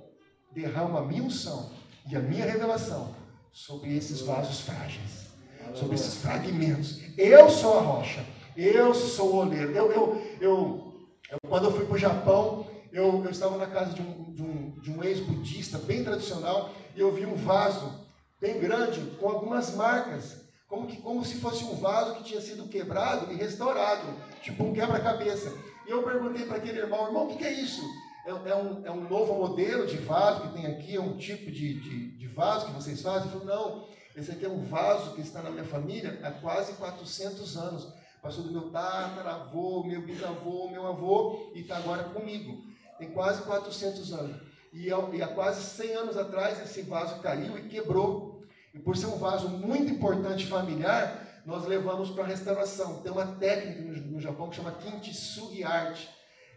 [0.51, 1.71] derramo a minha unção
[2.07, 3.15] e a minha revelação
[3.51, 5.31] sobre esses vasos frágeis,
[5.73, 6.99] sobre esses fragmentos.
[7.17, 8.23] Eu sou a rocha.
[8.55, 9.71] Eu sou o oleiro.
[9.71, 13.93] Eu, eu, eu, eu quando eu fui para o Japão, eu, eu, estava na casa
[13.93, 18.05] de um, de um, de um ex-budista bem tradicional e eu vi um vaso
[18.39, 20.40] bem grande com algumas marcas,
[20.71, 24.07] como, que, como se fosse um vaso que tinha sido quebrado e restaurado,
[24.41, 25.53] tipo um quebra-cabeça.
[25.85, 27.81] E eu perguntei para aquele irmão, irmão, o que, que é isso?
[28.25, 31.51] É, é, um, é um novo modelo de vaso que tem aqui, é um tipo
[31.51, 33.29] de, de, de vaso que vocês fazem?
[33.29, 36.73] Ele falou, não, esse aqui é um vaso que está na minha família há quase
[36.73, 42.63] 400 anos passou do meu tataravô, meu bisavô, meu avô, e está agora comigo.
[42.99, 44.41] Tem quase 400 anos.
[44.71, 48.30] E, e há quase 100 anos atrás esse vaso caiu e quebrou.
[48.73, 53.01] E por ser um vaso muito importante familiar, nós levamos para restauração.
[53.01, 56.07] Tem uma técnica no Japão que chama kintsugi art.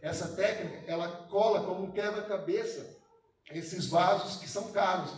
[0.01, 3.03] Essa técnica, ela cola como um quebra-cabeça
[3.53, 5.13] esses vasos que são caros.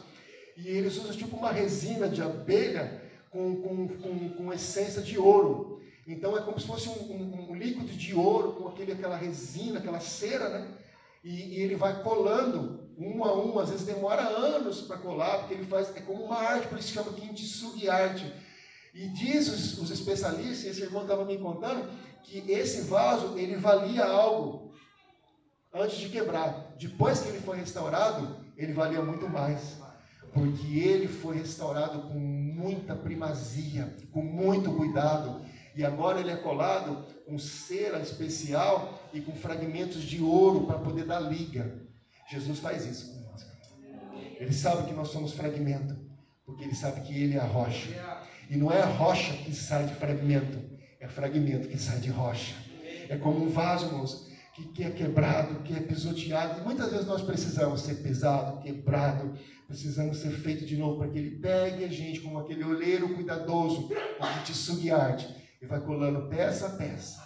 [0.57, 5.83] E eles usam tipo uma resina de abelha com, com, com, com essência de ouro.
[6.07, 9.81] Então é como se fosse um, um, um líquido de ouro com aquele, aquela resina,
[9.81, 10.79] aquela cera, né?
[11.27, 15.55] E, e, ele vai colando um a um, às vezes demora anos para colar, porque
[15.55, 18.33] ele faz, é como uma arte, por isso chama kintsugi arte.
[18.95, 21.91] E diz os, os especialistas, esse irmão estava me contando,
[22.23, 24.73] que esse vaso, ele valia algo
[25.75, 26.77] antes de quebrar.
[26.79, 29.79] Depois que ele foi restaurado, ele valia muito mais.
[30.33, 35.45] Porque ele foi restaurado com muita primazia, com muito cuidado
[35.77, 41.05] e agora ele é colado com cera especial e com fragmentos de ouro para poder
[41.05, 41.83] dar liga.
[42.31, 43.47] Jesus faz isso com nós.
[44.41, 45.95] Ele sabe que nós somos fragmento,
[46.47, 47.91] porque ele sabe que ele é a rocha.
[48.49, 50.59] E não é a rocha que sai de fragmento,
[50.99, 52.55] é fragmento que sai de rocha.
[53.11, 56.61] É como um vaso, irmãos, que, é quebrado, que é pisoteado.
[56.61, 61.19] E muitas vezes nós precisamos ser pesado, quebrado, precisamos ser feito de novo para que
[61.19, 66.69] ele pegue a gente como aquele oleiro cuidadoso, como te suguiarte e vai colando peça
[66.69, 67.23] a peça.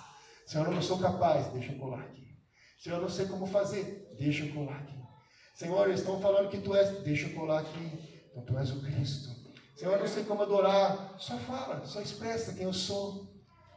[0.46, 2.26] Senhor, eu não sou capaz, deixa eu colar aqui.
[2.78, 4.98] Senhor, eu não sei como fazer, deixa eu colar aqui.
[5.54, 8.20] Senhor, eles estão falando que tu és, deixa eu colar aqui.
[8.30, 9.28] Então tu és o Cristo.
[9.76, 11.14] Senhor, eu não sei como adorar.
[11.18, 13.28] Só fala, só expressa quem eu sou.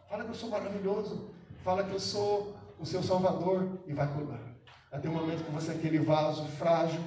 [0.10, 1.30] Fala que eu sou maravilhoso.
[1.64, 4.56] Fala que eu sou o seu Salvador e vai colar.
[4.92, 7.02] Até o momento que você é aquele vaso frágil,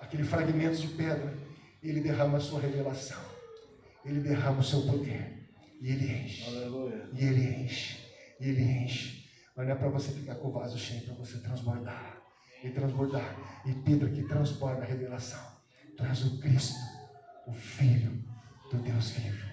[0.00, 1.32] aquele fragmento de pedra,
[1.82, 3.20] ele derrama a sua revelação.
[4.04, 5.39] Ele derrama o seu poder.
[5.80, 6.46] E ele enche.
[6.46, 7.08] Aleluia.
[7.12, 8.06] E ele enche.
[8.38, 9.28] E ele enche.
[9.56, 12.20] Mas não é para você ficar com o vaso cheio, é para você transbordar.
[12.62, 13.62] e transbordar.
[13.64, 15.40] E Pedro que transborda a revelação.
[15.98, 16.78] És o Cristo,
[17.46, 18.24] o Filho
[18.70, 19.50] do Deus vivo.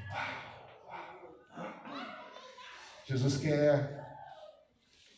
[3.06, 3.98] Jesus quer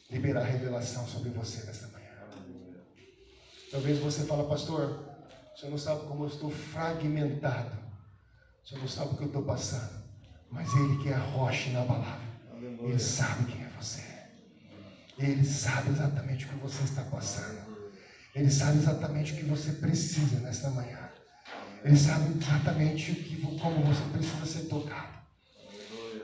[0.10, 2.10] liberar revelação sobre você nesta manhã.
[3.72, 5.08] Talvez você fale, pastor,
[5.56, 7.78] você não sabe como eu estou fragmentado.
[8.64, 9.99] Você não sabe o que eu estou passando.
[10.52, 12.30] Mas Ele que é a rocha inabalável.
[12.82, 14.04] Ele sabe quem é você.
[15.18, 17.60] Ele sabe exatamente o que você está passando.
[18.34, 21.10] Ele sabe exatamente o que você precisa nesta manhã.
[21.84, 25.20] Ele sabe exatamente o que, como você precisa ser tocado.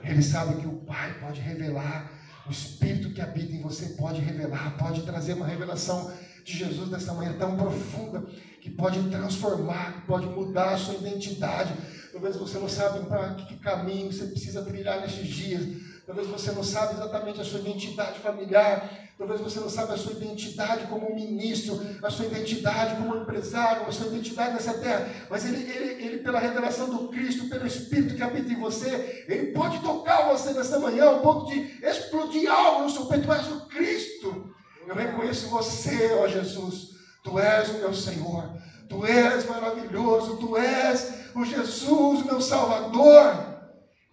[0.04, 2.12] Ele sabe que o Pai pode revelar,
[2.46, 6.14] o Espírito que habita em você pode revelar, pode trazer uma revelação
[6.44, 8.24] de Jesus nessa manhã tão profunda,
[8.62, 11.74] que pode transformar, que pode mudar a sua identidade.
[12.16, 15.64] Talvez você não sabe para que caminho você precisa trilhar nesses dias.
[16.08, 18.90] Talvez você não sabe exatamente a sua identidade familiar.
[19.18, 23.92] Talvez você não sabe a sua identidade como ministro, a sua identidade como empresário, a
[23.92, 25.10] sua identidade nessa terra.
[25.30, 29.48] Mas ele, ele, ele, pela revelação do Cristo, pelo Espírito que habita em você, ele
[29.48, 33.28] pode tocar você nessa manhã ao ponto de explodir algo no seu peito.
[33.28, 34.56] Tu o Cristo.
[34.88, 36.92] Eu reconheço você, ó Jesus.
[37.26, 38.56] Tu és o meu Senhor.
[38.88, 40.38] Tu és maravilhoso.
[40.38, 43.56] Tu és o Jesus, meu Salvador.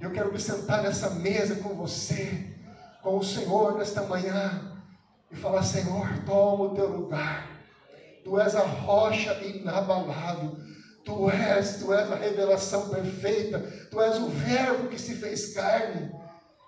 [0.00, 2.56] Eu quero me sentar nessa mesa com você,
[3.02, 4.82] com o Senhor nesta manhã
[5.30, 7.48] e falar: Senhor, toma o teu lugar.
[8.24, 10.56] Tu és a rocha inabalável.
[11.04, 13.60] Tu és, tu és a revelação perfeita.
[13.90, 16.12] Tu és o Verbo que se fez carne.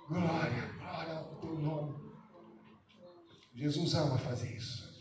[0.09, 1.95] Glória, glória ao teu nome.
[3.55, 4.93] Jesus ama fazer isso.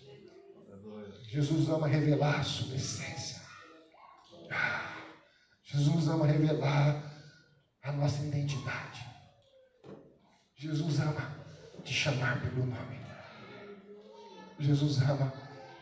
[1.29, 3.41] Jesus ama revelar a sua essência.
[4.51, 4.92] Ah,
[5.73, 7.11] Jesus ama revelar
[7.81, 9.03] a nossa identidade.
[10.55, 11.35] Jesus ama
[11.83, 12.99] te chamar pelo nome.
[14.59, 15.33] Jesus ama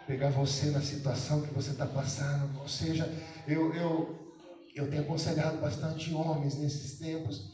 [0.07, 2.57] pegar você na situação que você está passando.
[2.61, 3.05] Ou seja,
[3.45, 4.33] eu, eu,
[4.73, 7.51] eu tenho aconselhado bastante homens nesses tempos.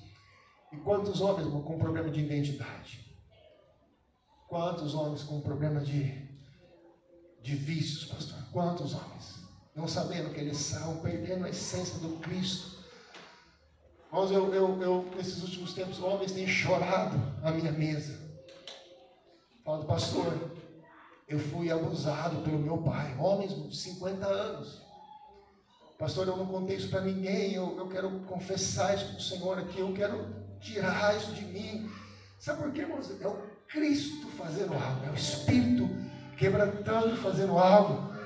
[0.72, 3.18] E quantos homens com problema de identidade?
[4.48, 6.24] Quantos homens com problema de,
[7.42, 8.38] de vícios, pastor?
[8.52, 9.37] Quantos homens?
[9.78, 12.84] Não sabendo que eles são, perdendo a essência do Cristo.
[14.12, 18.20] Mas eu, eu, eu, nesses últimos tempos, homens têm chorado à minha mesa.
[19.64, 20.34] Falando, pastor,
[21.28, 23.16] eu fui abusado pelo meu pai.
[23.20, 24.82] Homens de 50 anos.
[26.00, 27.54] Pastor, eu não contei isso para ninguém.
[27.54, 29.80] Eu, eu quero confessar isso para o Senhor aqui.
[29.80, 30.26] Eu quero
[30.60, 31.88] tirar isso de mim.
[32.40, 33.12] Sabe por quê, irmãos?
[33.22, 35.88] É o Cristo fazendo algo, é o Espírito
[36.36, 38.17] quebrantando, fazendo algo.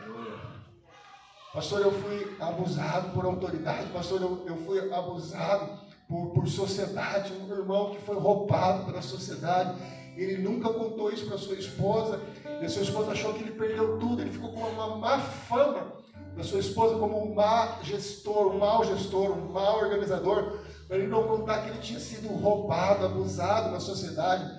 [1.54, 7.54] Pastor, eu fui abusado por autoridade, pastor, eu, eu fui abusado por, por sociedade, um
[7.54, 9.78] irmão que foi roubado pela sociedade.
[10.16, 12.22] Ele nunca contou isso para sua esposa,
[12.62, 15.92] e a sua esposa achou que ele perdeu tudo, ele ficou com uma má fama
[16.38, 21.08] da sua esposa como um má gestor, um mau gestor, um mau organizador, para ele
[21.08, 24.50] não contar que ele tinha sido roubado, abusado na sociedade.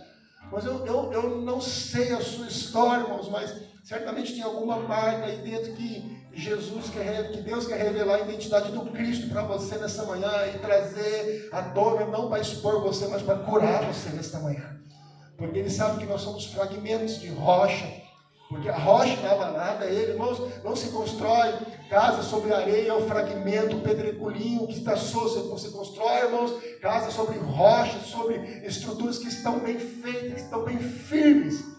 [0.51, 5.25] Mas eu, eu, eu não sei a sua história, irmãos, mas certamente tem alguma marca
[5.25, 9.77] aí dentro que Jesus quer, que Deus quer revelar a identidade do Cristo para você
[9.77, 14.39] nessa manhã e trazer à tona, não para expor você, mas para curar você nesta
[14.41, 14.81] manhã.
[15.37, 17.87] Porque Ele sabe que nós somos fragmentos de rocha,
[18.49, 21.55] porque a rocha inabalável é Ele, irmãos, não se constrói
[21.89, 25.51] casa sobre areia, é o fragmento, pedregulhinho que está solto.
[25.51, 30.79] Você constrói, irmãos, casa sobre rocha, sobre estruturas que estão bem feitas, que estão bem
[30.79, 31.72] firmes.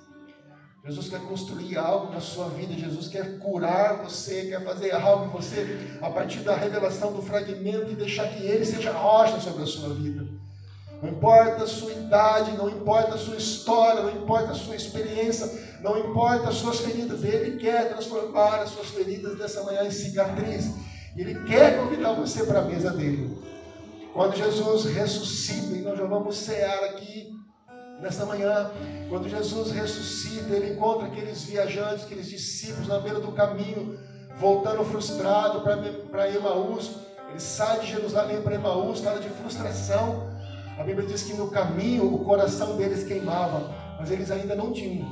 [0.85, 5.29] Jesus quer construir algo na sua vida, Jesus quer curar você, quer fazer algo em
[5.29, 9.65] você a partir da revelação do fragmento e deixar que Ele seja rocha sobre a
[9.65, 10.27] sua vida.
[11.01, 15.49] Não importa a sua idade, não importa a sua história, não importa a sua experiência,
[15.81, 20.69] não importa as suas feridas, Ele quer transformar as suas feridas dessa manhã em cicatriz.
[21.15, 23.37] Ele quer convidar você para a mesa dele.
[24.13, 27.31] Quando Jesus ressuscita, e nós já vamos cear aqui
[27.99, 28.71] nesta manhã,
[29.09, 33.97] quando Jesus ressuscita, ele encontra aqueles viajantes, aqueles discípulos na beira do caminho,
[34.39, 35.61] voltando frustrado
[36.09, 36.91] para Emaús.
[37.29, 40.29] Ele sai de Jerusalém para Emaús, estava de frustração.
[40.77, 45.07] A Bíblia diz que no caminho o coração deles queimava, mas eles ainda não tinham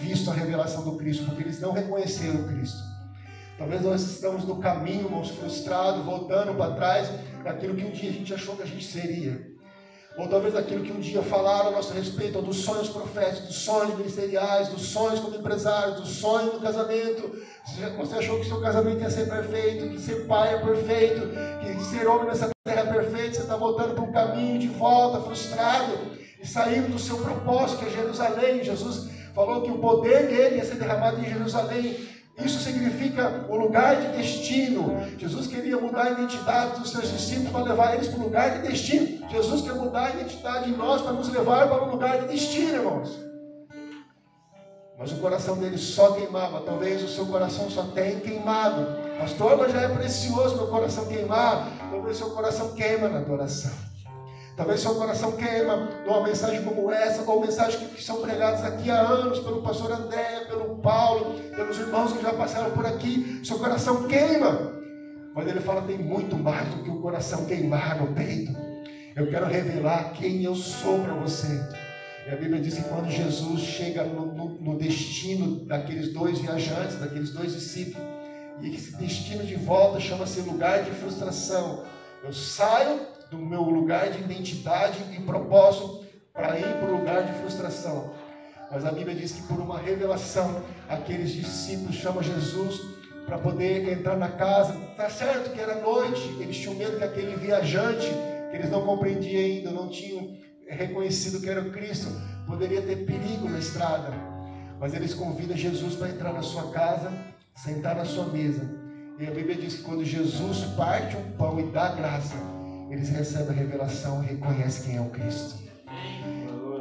[0.00, 2.78] visto a revelação do Cristo, porque eles não reconheceram Cristo.
[3.58, 7.08] Talvez nós estamos no caminho, irmãos, frustrados, voltando para trás
[7.44, 9.51] daquilo que um dia a gente achou que a gente seria.
[10.16, 13.96] Ou talvez aquilo que um dia falaram a nosso respeito, dos sonhos proféticos, dos sonhos
[13.96, 17.34] ministeriais, dos sonhos como empresário, dos sonhos do casamento.
[17.96, 22.06] Você achou que seu casamento ia ser perfeito, que ser pai é perfeito, que ser
[22.06, 23.36] homem nessa terra é perfeito.
[23.36, 25.94] Você está voltando para um caminho de volta, frustrado,
[26.40, 28.62] e saindo do seu propósito, que é Jerusalém.
[28.62, 32.11] Jesus falou que o poder dele ia ser derramado em Jerusalém.
[32.38, 34.96] Isso significa o lugar de destino.
[35.18, 38.68] Jesus queria mudar a identidade dos seus discípulos para levar eles para o lugar de
[38.68, 39.28] destino.
[39.28, 42.74] Jesus quer mudar a identidade em nós para nos levar para o lugar de destino,
[42.74, 43.20] irmãos.
[44.98, 46.60] Mas o coração dele só queimava.
[46.60, 48.86] Talvez o seu coração só tenha queimado.
[49.18, 51.68] Pastor, mas já é precioso meu coração queimar.
[51.90, 53.91] Talvez o seu coração queima na adoração.
[54.56, 59.00] Talvez seu coração queima numa mensagem como essa, ou mensagens que são pregadas aqui há
[59.00, 63.40] anos pelo pastor André, pelo Paulo, pelos irmãos que já passaram por aqui.
[63.42, 64.72] Seu coração queima.
[65.34, 68.54] Mas ele fala: tem muito mais do que o coração queimar no peito.
[69.16, 71.60] Eu quero revelar quem eu sou para você.
[72.26, 76.98] E a Bíblia diz que quando Jesus chega no, no, no destino daqueles dois viajantes,
[76.98, 78.06] daqueles dois discípulos,
[78.60, 81.84] e esse destino de volta chama-se lugar de frustração.
[82.22, 83.00] Eu saio
[83.32, 86.04] do meu lugar de identidade e propósito
[86.34, 88.12] para ir para o lugar de frustração.
[88.70, 92.80] Mas a Bíblia diz que por uma revelação, aqueles discípulos chamam Jesus
[93.24, 94.74] para poder entrar na casa.
[94.96, 98.06] Tá certo que era noite, eles tinham medo que aquele viajante,
[98.50, 100.36] que eles não compreendiam ainda, não tinham
[100.68, 102.08] reconhecido que era o Cristo,
[102.46, 104.12] poderia ter perigo na estrada.
[104.78, 107.10] Mas eles convidam Jesus para entrar na sua casa,
[107.54, 108.68] sentar na sua mesa.
[109.18, 112.34] E a Bíblia diz que quando Jesus parte um pão e dá graça,
[112.92, 115.56] eles recebem a revelação e reconhecem quem é o Cristo.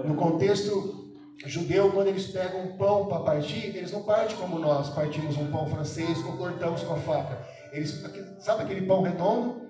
[0.04, 1.10] No contexto
[1.46, 5.50] judeu, quando eles pegam um pão para partir, eles não partem como nós partimos um
[5.50, 7.40] pão francês ou cortamos com a faca.
[7.72, 8.04] Eles,
[8.40, 9.62] sabe aquele pão redondo?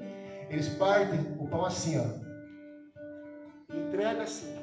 [0.50, 2.06] Eles partem o pão assim, ó.
[3.76, 4.56] Entrega assim.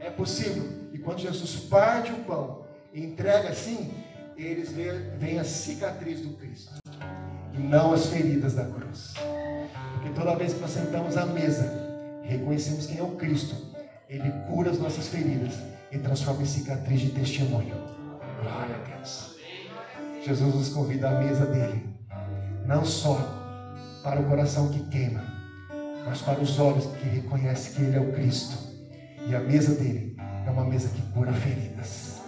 [0.00, 0.64] É possível.
[0.92, 3.94] E quando Jesus parte o pão e entrega assim,
[4.36, 6.74] eles veem a cicatriz do Cristo
[7.54, 9.14] e não as feridas da cruz.
[9.98, 13.56] Porque toda vez que nós sentamos à mesa, reconhecemos quem é o Cristo,
[14.08, 15.54] Ele cura as nossas feridas
[15.90, 17.74] e transforma em cicatriz de testemunho.
[18.40, 19.36] Glória a Deus.
[20.24, 21.82] Jesus nos convida à mesa dele,
[22.64, 23.18] não só
[24.04, 25.24] para o coração que queima,
[26.06, 28.56] mas para os olhos que reconhecem que Ele é o Cristo.
[29.26, 32.22] E a mesa dele é uma mesa que cura feridas.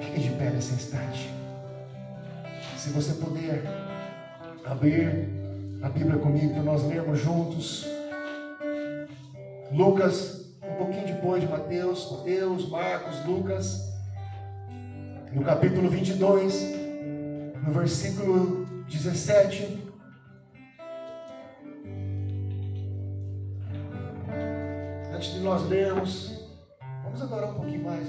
[0.00, 1.30] Fique de pé nesse instante.
[2.78, 3.62] Se você puder
[4.64, 5.43] abrir
[5.84, 7.86] a Bíblia comigo para nós lermos juntos.
[9.70, 13.92] Lucas, um pouquinho depois de Mateus, Mateus, Marcos, Lucas,
[15.34, 16.74] no capítulo 22,
[17.66, 19.84] no versículo 17.
[25.14, 26.48] Antes de nós lermos,
[27.02, 28.08] vamos adorar um pouquinho mais.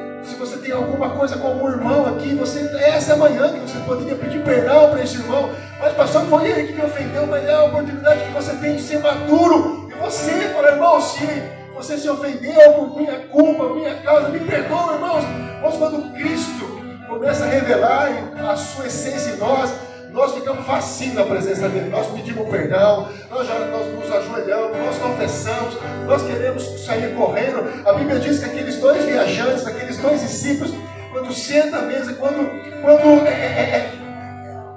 [0.23, 4.15] se você tem alguma coisa com algum irmão aqui, você essa manhã que você poderia
[4.15, 5.49] pedir perdão para esse irmão.
[5.79, 8.81] Mas pastor, foi ele que me ofendeu, mas é a oportunidade que você tem de
[8.81, 9.89] ser maduro.
[9.89, 11.25] E você, fala, irmão, se
[11.73, 15.23] você se ofendeu por minha culpa, minha causa, me perdoa, irmãos.
[15.61, 18.09] Mas quando Cristo começa a revelar
[18.47, 19.73] a sua essência em nós,
[20.11, 24.97] nós ficamos facinhos na presença dele, nós pedimos perdão, nós, já, nós nos ajoelhamos, nós
[24.97, 27.87] confessamos, nós queremos sair correndo.
[27.87, 30.73] A Bíblia diz que aqueles dois viajantes, aqueles dois discípulos,
[31.11, 32.49] quando sentam à mesa, quando,
[32.81, 33.91] quando é, é, é,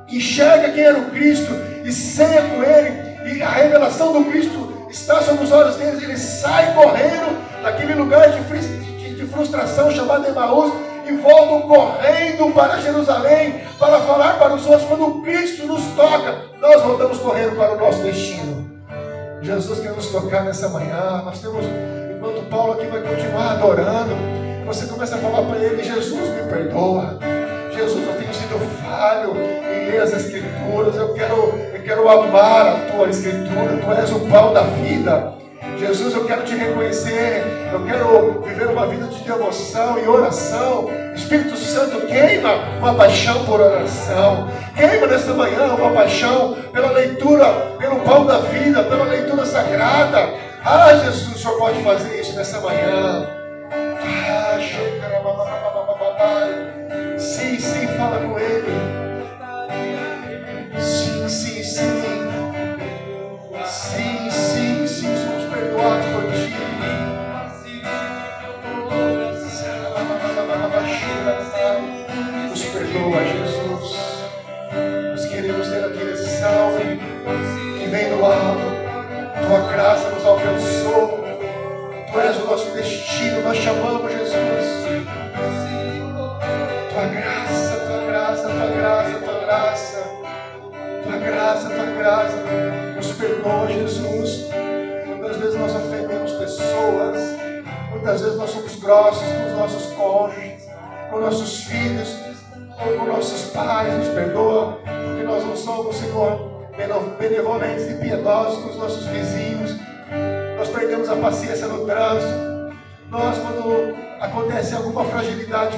[0.09, 1.53] enxerga quem era o Cristo
[1.85, 6.21] e ceia com ele, e a revelação do Cristo está sobre os olhos deles, eles
[6.21, 10.73] saem correndo daquele lugar de, de, de frustração chamado Emaús
[11.07, 14.85] e voltam correndo para Jerusalém para falar para os outros.
[14.85, 18.65] Quando Cristo nos toca, nós voltamos correndo para o nosso destino.
[19.43, 21.23] Jesus quer nos tocar nessa manhã.
[21.25, 21.65] Nós temos,
[22.17, 24.15] enquanto Paulo aqui vai continuar adorando,
[24.67, 27.19] você começa a falar para ele: Jesus, me perdoa.
[27.71, 30.97] Jesus, eu tenho sido falho em ler as Escrituras.
[30.97, 33.77] Eu quero, eu quero amar a tua Escritura.
[33.77, 35.44] Tu és o pão da vida.
[35.79, 40.89] Jesus, eu quero te reconhecer, eu quero viver uma vida de devoção e oração.
[41.15, 47.47] Espírito Santo, queima uma paixão por oração, queima nesta manhã uma paixão pela leitura,
[47.79, 50.35] pelo pão da vida, pela leitura sagrada.
[50.65, 53.29] Ah, Jesus, o Senhor pode fazer isso nessa manhã.
[53.73, 54.59] Ah,
[57.19, 58.73] sim, sim, fala com Ele.
[60.79, 62.34] Sim, sim, sim.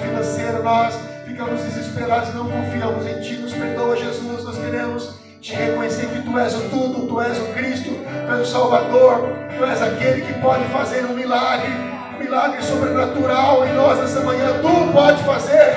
[0.06, 0.94] Financeira, nós
[1.26, 3.34] ficamos desesperados não confiamos em Ti.
[3.34, 4.44] Nos perdoa, Jesus.
[4.44, 8.40] Nós queremos te reconhecer que Tu és o tudo, Tu és o Cristo, Tu és
[8.40, 11.70] o Salvador, Tu és aquele que pode fazer um milagre,
[12.14, 14.46] um milagre sobrenatural em nós nessa manhã.
[14.60, 15.74] Tu pode fazer.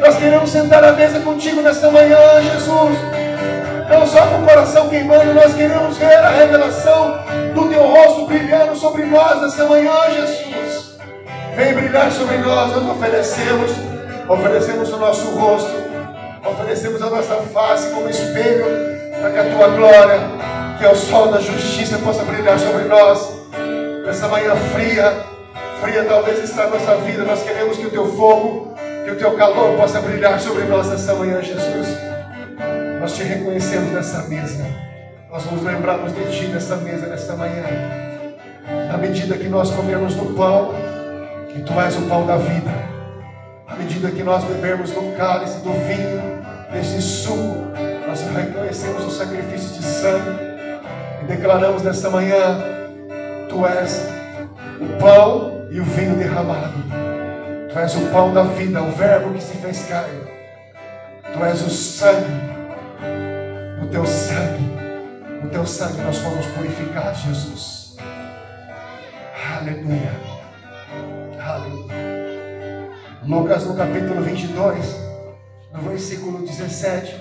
[0.00, 2.98] Nós queremos sentar à mesa contigo nesta manhã, Jesus.
[3.88, 7.18] Não só com o coração queimando, nós queremos ver a revelação
[7.54, 10.43] do Teu rosto brilhando sobre nós nesta manhã, Jesus.
[11.56, 13.70] Vem brilhar sobre nós, nós oferecemos,
[14.28, 15.72] oferecemos o nosso rosto,
[16.44, 18.64] oferecemos a nossa face como espelho,
[19.20, 20.18] para que a tua glória,
[20.78, 23.40] que é o sol da justiça, possa brilhar sobre nós.
[24.04, 25.24] Nessa manhã fria,
[25.80, 28.74] fria talvez está a nossa vida, nós queremos que o teu fogo,
[29.04, 31.86] que o teu calor possa brilhar sobre nós nessa manhã, Jesus.
[33.00, 34.66] Nós te reconhecemos nessa mesa.
[35.30, 37.64] Nós nos lembramos de ti nessa mesa, nesta manhã.
[38.88, 40.74] Na medida que nós comermos do pão,
[41.54, 42.70] que tu és o pão da vida.
[43.68, 46.42] À medida que nós bebermos do cálice, do vinho,
[46.72, 47.68] desse suco,
[48.06, 50.36] nós reconhecemos o sacrifício de sangue
[51.22, 52.58] e declaramos nesta manhã:
[53.48, 54.08] Tu és
[54.80, 56.74] o pão e o vinho derramado.
[57.72, 60.20] Tu és o pão da vida, o Verbo que se fez carne.
[61.32, 62.54] Tu és o sangue
[63.80, 64.70] no teu sangue,
[65.42, 67.96] no teu sangue nós fomos purificados, Jesus.
[69.56, 70.33] Aleluia.
[71.44, 72.90] Aleluia.
[73.26, 74.96] Lucas no capítulo 22,
[75.74, 77.20] no versículo 17.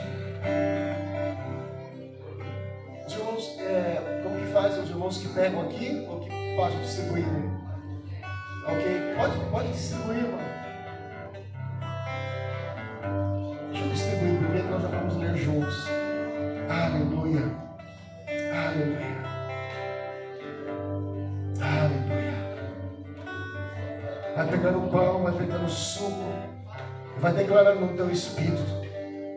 [3.06, 7.26] Os irmãos, é, como que faz os irmãos que pegam aqui ou que passam distribuir?
[8.66, 9.14] Ok?
[9.18, 10.43] Pode, pode distribuir, mano.
[24.64, 26.24] Pegando pão, vai pegando suco,
[27.20, 28.64] vai declarando no teu espírito: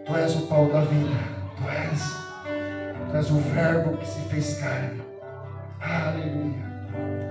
[0.07, 1.19] Tu és o pão da vida,
[1.57, 2.01] Tu és,
[3.11, 5.03] Tu és o Verbo que se fez carne.
[5.81, 6.65] Aleluia.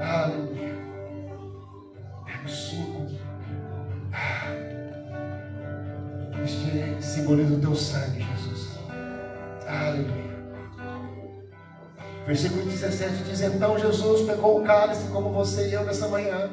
[0.02, 0.76] Aleluia.
[2.26, 3.06] Pega o suco.
[6.44, 8.78] Este simboliza o teu sangue, Jesus.
[9.68, 10.36] Aleluia.
[12.28, 16.50] Versículo 17 diz: Então Jesus pegou o cálice, como você e eu nessa manhã,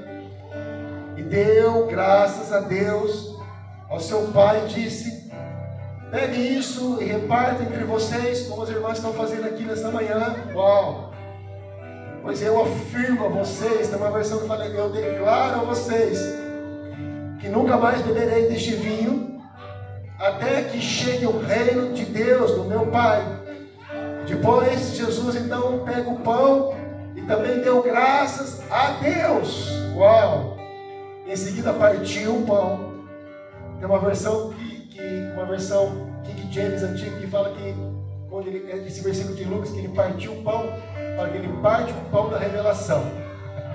[1.17, 3.37] e deu graças a Deus,
[3.89, 5.31] ao seu pai, e disse:
[6.11, 10.37] Peguem isso e repartam entre vocês, como as irmãs estão fazendo aqui nessa manhã.
[10.55, 11.13] Uau!
[12.23, 16.19] Pois eu afirmo a vocês, tem uma versão que fala, eu declaro a vocês
[17.41, 19.43] que nunca mais beberei deste vinho,
[20.19, 23.21] até que chegue o reino de Deus, do meu Pai.
[24.29, 26.77] Depois Jesus então pega o pão
[27.17, 29.69] e também deu graças a Deus.
[29.97, 30.62] Uau!
[31.33, 33.07] Em seguida partiu o pão.
[33.79, 35.01] Tem uma versão que, que
[35.33, 37.75] uma versão King James antigo que fala que
[38.29, 40.65] quando ele, esse versículo de Lucas que ele partiu o pão,
[41.17, 43.03] fala que ele parte o pão da revelação.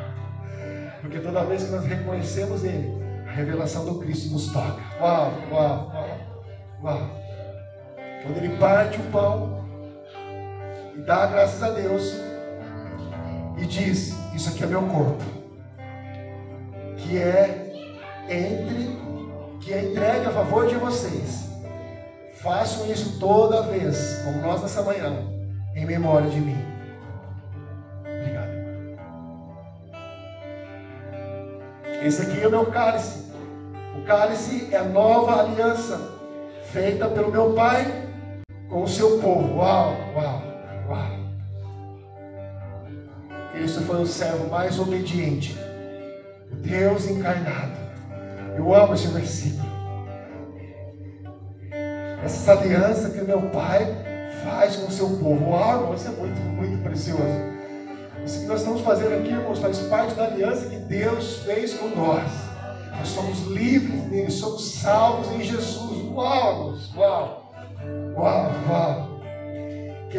[1.02, 2.96] Porque toda vez que nós reconhecemos ele,
[3.28, 4.80] a revelação do Cristo nos toca.
[5.02, 6.20] Uau, uau, uau,
[6.84, 7.10] uau.
[8.22, 9.66] Quando ele parte o pão
[10.96, 12.22] e dá graças a Deus
[13.58, 15.24] e diz: Isso aqui é meu corpo,
[17.08, 17.72] que é
[18.30, 19.00] entre,
[19.62, 21.48] que é entregue a favor de vocês.
[22.36, 25.26] Façam isso toda vez, como nós nessa manhã,
[25.76, 26.58] em memória de mim.
[28.02, 28.52] Obrigado.
[32.04, 33.32] Esse aqui é o meu cálice.
[33.98, 36.00] O cálice é a nova aliança
[36.72, 37.86] feita pelo meu Pai
[38.70, 39.58] com o seu povo.
[39.58, 40.42] Uau, uau,
[40.90, 41.18] uau.
[43.54, 45.58] Cristo foi o servo mais obediente,
[46.62, 47.78] Deus encarnado.
[48.56, 49.68] Eu amo esse versículo.
[52.24, 53.86] Essa aliança que meu Pai
[54.44, 55.52] faz com o seu povo.
[55.52, 57.58] Uau, isso é muito, muito precioso.
[58.26, 61.88] Isso que nós estamos fazendo aqui, irmãos, faz parte da aliança que Deus fez com
[61.90, 62.30] nós.
[62.98, 66.12] Nós somos livres nele, somos salvos em Jesus.
[66.12, 67.54] Uau, irmãos, uau,
[68.16, 69.17] uau, uau.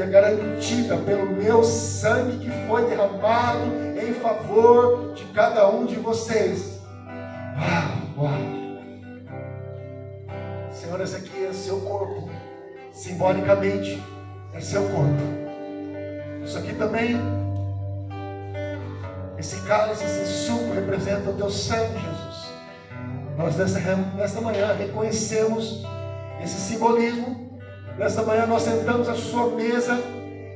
[0.00, 3.64] É garantida pelo meu sangue que foi derramado
[4.00, 6.80] em favor de cada um de vocês.
[8.16, 8.58] Uau, uau.
[10.70, 12.30] Senhor, esse aqui é seu corpo.
[12.92, 14.00] Simbolicamente,
[14.54, 15.20] é seu corpo.
[16.44, 17.16] Isso aqui também,
[19.36, 22.52] esse cálice, esse suco representa o teu sangue, Jesus.
[23.36, 23.80] Nós nessa,
[24.14, 25.82] nessa manhã reconhecemos
[26.40, 27.47] esse simbolismo.
[27.98, 30.00] Nessa manhã nós sentamos à sua mesa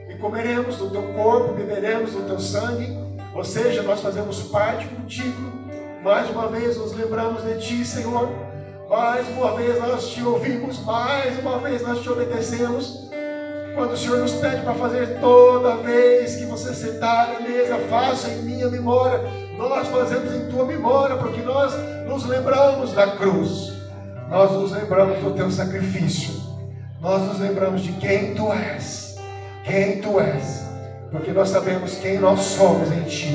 [0.09, 2.97] e comeremos do teu corpo, beberemos do teu sangue.
[3.35, 5.53] Ou seja, nós fazemos parte contigo.
[6.03, 8.29] Mais uma vez nos lembramos de ti, Senhor
[8.93, 13.09] mais uma vez nós te ouvimos, mais uma vez nós te obedecemos.
[13.75, 18.29] Quando o Senhor nos pede para fazer toda vez que você sentar na mesa, faça
[18.29, 19.19] em minha memória.
[19.57, 21.73] Nós fazemos em tua memória, porque nós
[22.07, 23.73] nos lembramos da cruz.
[24.29, 26.42] Nós nos lembramos do teu sacrifício.
[27.03, 29.17] Nós nos lembramos de quem tu és.
[29.65, 30.63] Quem tu és.
[31.11, 33.35] Porque nós sabemos quem nós somos em ti.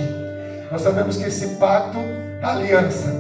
[0.72, 1.98] Nós sabemos que esse pacto
[2.40, 3.12] da aliança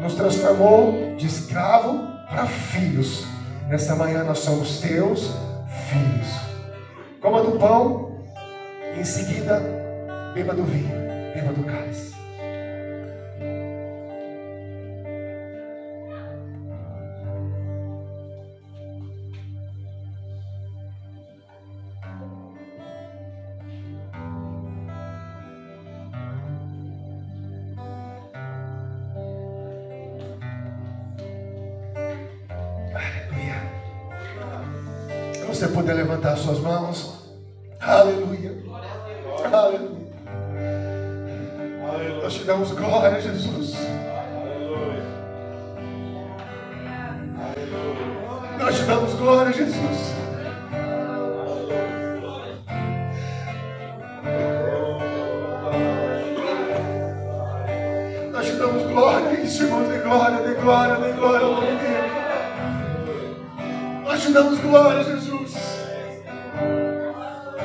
[0.00, 3.26] nos transformou de escravo para filhos.
[3.68, 5.32] Nessa manhã nós somos teus
[5.90, 6.28] filhos.
[7.20, 8.12] Coma do pão,
[8.96, 9.60] em seguida
[10.32, 10.94] beba do vinho,
[11.34, 12.17] beba do cálice.
[42.28, 43.74] Nós te damos glória, Jesus.
[48.58, 50.14] Nós te damos glória, Jesus.
[58.30, 62.10] Nós te damos glória, irmãos, de glória, de glória, de glória ao nome dele.
[64.04, 65.54] Nós te damos glória, Jesus.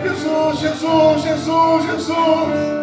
[0.02, 2.14] Jesus, Jesus, Jesus.
[2.14, 2.83] Aleluia.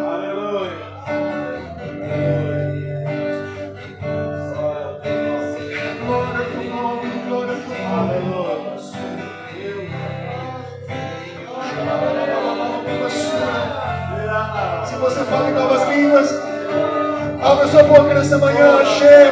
[18.20, 19.29] Nessa manhã, chega.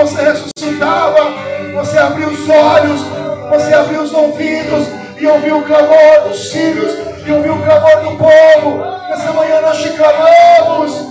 [0.00, 1.30] você ressuscitava,
[1.74, 3.00] você abriu os olhos,
[3.50, 4.88] você abriu os ouvidos
[5.18, 6.94] e ouviu o clamor dos filhos
[7.26, 8.78] e ouviu o clamor do povo.
[9.10, 11.10] Nessa manhã nós te clamamos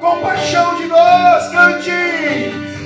[0.00, 1.90] compaixão de nós, cante.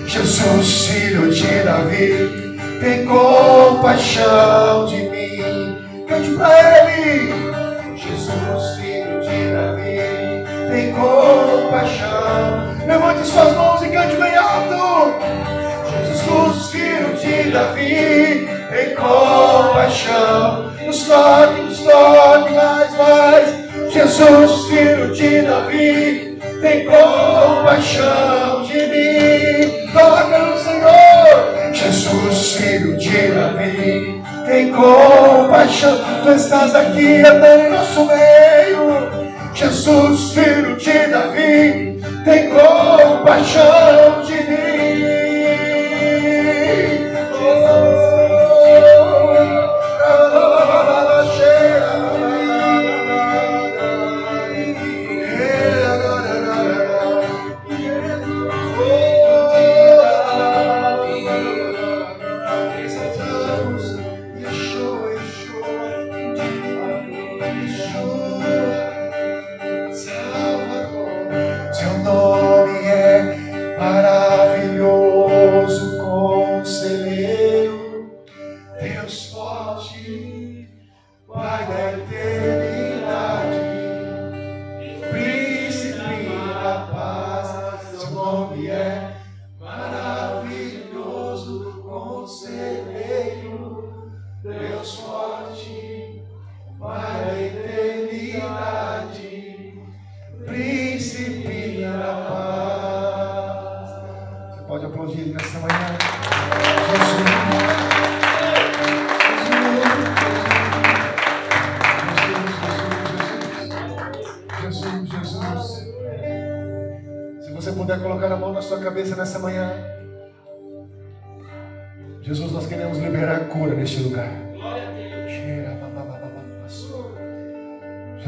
[0.07, 5.79] Jesus, filho de Davi, tem compaixão de mim.
[6.07, 7.35] Cante para ele.
[7.97, 9.99] Jesus, filho de Davi,
[10.71, 15.13] tem compaixão Levante suas mãos e cante bem alto.
[16.07, 23.93] Jesus, filho de Davi, em compaixão, nos toque, nos toque mais, mais.
[23.93, 29.93] Jesus, filho de Davi, tem compaixão de mim.
[29.93, 31.75] Toca no Senhor.
[31.75, 35.99] Jesus, filho de Davi, tem compaixão.
[36.25, 39.29] Tu estás aqui até em nosso meio.
[39.55, 41.98] Jesus, filho de Davi,
[42.29, 44.68] tem compaixão de mim.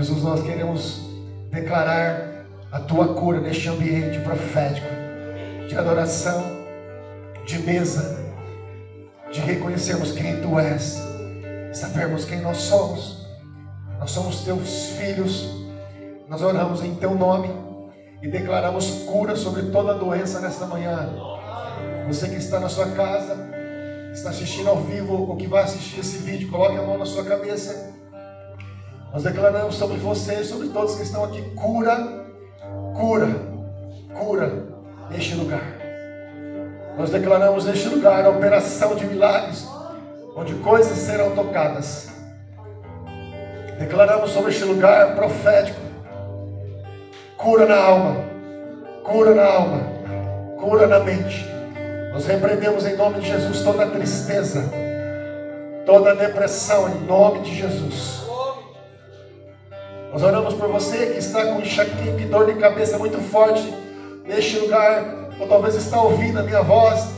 [0.01, 1.03] Jesus, nós queremos
[1.51, 4.86] declarar a tua cura neste ambiente profético
[5.68, 6.42] de adoração,
[7.44, 8.18] de mesa,
[9.30, 10.98] de reconhecermos quem tu és,
[11.74, 13.26] sabermos quem nós somos.
[13.98, 15.51] Nós somos teus filhos,
[16.30, 17.51] nós oramos em teu nome
[18.22, 21.11] e declaramos cura sobre toda doença nesta manhã.
[22.07, 23.36] Você que está na sua casa,
[24.14, 27.22] está assistindo ao vivo ou que vai assistir esse vídeo, coloque a mão na sua
[27.22, 27.99] cabeça
[29.12, 32.26] nós declaramos sobre você, sobre todos que estão aqui, cura,
[32.96, 33.28] cura,
[34.16, 34.64] cura
[35.11, 35.64] neste lugar.
[36.96, 39.66] Nós declaramos neste lugar a operação de milagres,
[40.37, 42.08] onde coisas serão tocadas.
[43.80, 45.80] Declaramos sobre este lugar profético,
[47.37, 48.16] cura na alma,
[49.03, 49.80] cura na alma,
[50.61, 51.45] cura na mente.
[52.12, 54.62] Nós repreendemos em nome de Jesus toda tristeza,
[55.84, 58.20] toda depressão, em nome de Jesus.
[60.12, 63.72] Nós oramos por você que está com enxaqueca e dor de cabeça muito forte
[64.24, 67.11] neste lugar, ou talvez está ouvindo a minha voz,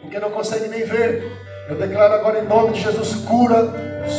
[0.00, 1.30] porque não consegue nem ver.
[1.68, 3.70] Eu declaro agora em nome de Jesus cura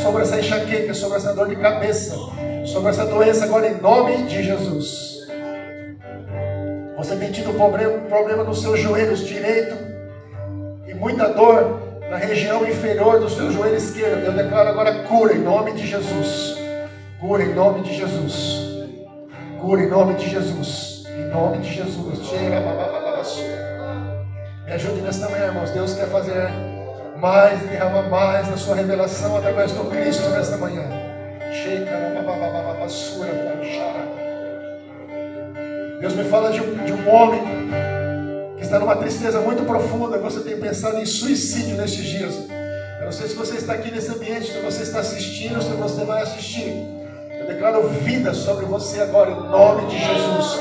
[0.04, 2.16] sobre essa enxaqueca, sobre essa dor de cabeça,
[2.66, 5.28] sobre essa doença agora em nome de Jesus.
[6.98, 9.76] Você tem tido problema, problema nos seus joelhos direito
[10.88, 11.80] e muita dor
[12.12, 14.26] na região inferior do seu joelho esquerdo.
[14.26, 16.59] Eu declaro agora cura em nome de Jesus.
[17.20, 18.88] Cura em nome de Jesus.
[19.60, 21.04] Cura em nome de Jesus.
[21.06, 22.26] Em nome de Jesus.
[22.26, 22.62] Chega,
[24.66, 25.70] Me ajude nesta manhã, irmãos.
[25.72, 26.50] Deus quer fazer
[27.18, 30.84] mais, derramar mais na sua revelação através do Cristo nesta manhã.
[36.00, 37.42] Deus me fala de um, de um homem
[38.56, 40.18] que está numa tristeza muito profunda.
[40.20, 42.48] Você tem pensado em suicídio nestes dias.
[43.00, 46.06] Eu não sei se você está aqui nesse ambiente, se você está assistindo, se você
[46.06, 46.98] vai assistir
[47.50, 50.60] declaro vida sobre você agora, em nome de Jesus.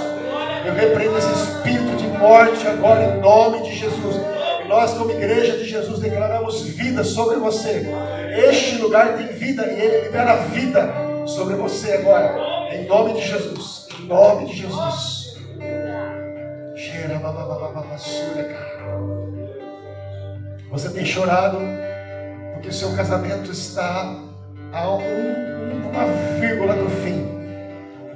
[0.64, 4.16] Eu repreendo esse espírito de morte agora, em nome de Jesus.
[4.64, 7.86] E nós, como igreja de Jesus, declaramos vida sobre você.
[8.48, 10.92] Este lugar tem vida e ele libera vida
[11.26, 13.86] sobre você agora, em nome de Jesus.
[14.00, 15.36] Em nome de Jesus.
[20.70, 21.58] Você tem chorado
[22.54, 24.27] porque seu casamento está
[24.72, 25.48] a um
[25.88, 26.06] uma
[26.38, 27.26] vírgula do fim.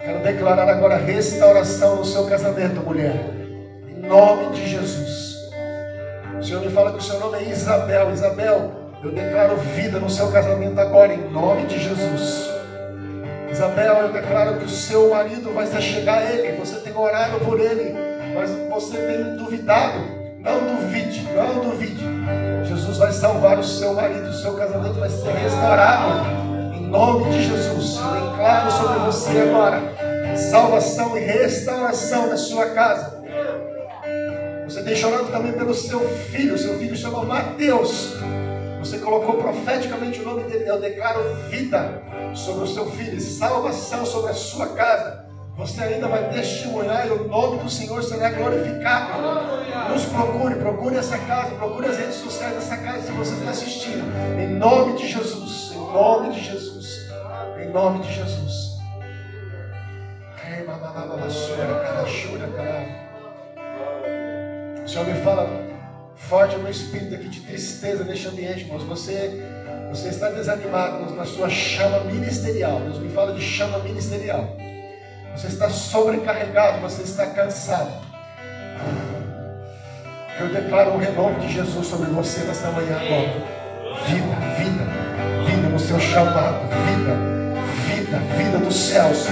[0.00, 3.14] Quero declarar agora restauração no seu casamento, mulher.
[3.88, 5.36] Em nome de Jesus.
[6.38, 8.12] O Senhor me fala que o seu nome é Isabel.
[8.12, 8.72] Isabel,
[9.02, 12.50] eu declaro vida no seu casamento agora, em nome de Jesus.
[13.50, 16.56] Isabel, eu declaro que o seu marido vai se chegar a ele.
[16.58, 17.94] Você tem orado por ele,
[18.34, 20.21] mas você tem duvidado.
[20.42, 22.04] Não duvide, não duvide.
[22.66, 26.42] Jesus vai salvar o seu marido, o seu casamento vai ser restaurado
[26.92, 33.22] nome de Jesus, eu declaro sobre você agora salvação e restauração na sua casa.
[34.66, 38.14] Você tem chorado também pelo seu filho, seu filho chama Mateus.
[38.78, 40.68] Você colocou profeticamente o nome dele.
[40.68, 42.02] Eu declaro vida
[42.34, 45.21] sobre o seu filho, salvação sobre a sua casa.
[45.56, 49.22] Você ainda vai testemunhar e o nome do Senhor será glorificado.
[49.90, 54.04] Nos procure, procure essa casa, procure as redes sociais dessa casa se você está assistindo.
[54.40, 57.02] Em nome de Jesus, em nome de Jesus
[57.72, 58.78] nome de Jesus.
[64.84, 65.48] O Senhor me fala
[66.14, 68.82] forte no espírito aqui de tristeza neste ambiente, irmãos.
[68.84, 69.42] Você,
[69.90, 72.80] você está desanimado na sua chama ministerial.
[72.80, 74.54] Deus me fala de chama ministerial.
[75.34, 77.92] Você está sobrecarregado, você está cansado.
[80.40, 84.02] Eu declaro o renovo de Jesus sobre você nesta manhã agora.
[84.06, 84.84] Vida, vida,
[85.46, 87.42] vida no seu chamado, vida
[88.12, 89.26] vida, vida dos céus.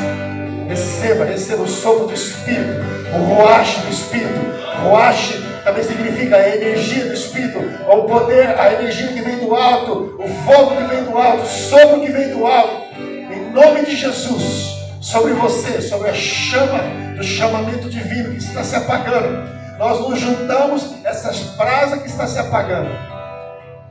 [0.69, 2.81] Receba, receba o sopro do Espírito,
[3.15, 4.41] o roache do Espírito.
[4.83, 7.59] Roache também significa a energia do Espírito,
[7.89, 11.47] o poder, a energia que vem do alto, o fogo que vem do alto, o
[11.47, 12.95] sopro que vem do alto.
[12.99, 16.79] Em nome de Jesus, sobre você, sobre a chama
[17.17, 19.49] do chamamento divino que está se apagando.
[19.79, 22.91] Nós nos juntamos essas brasas que está se apagando.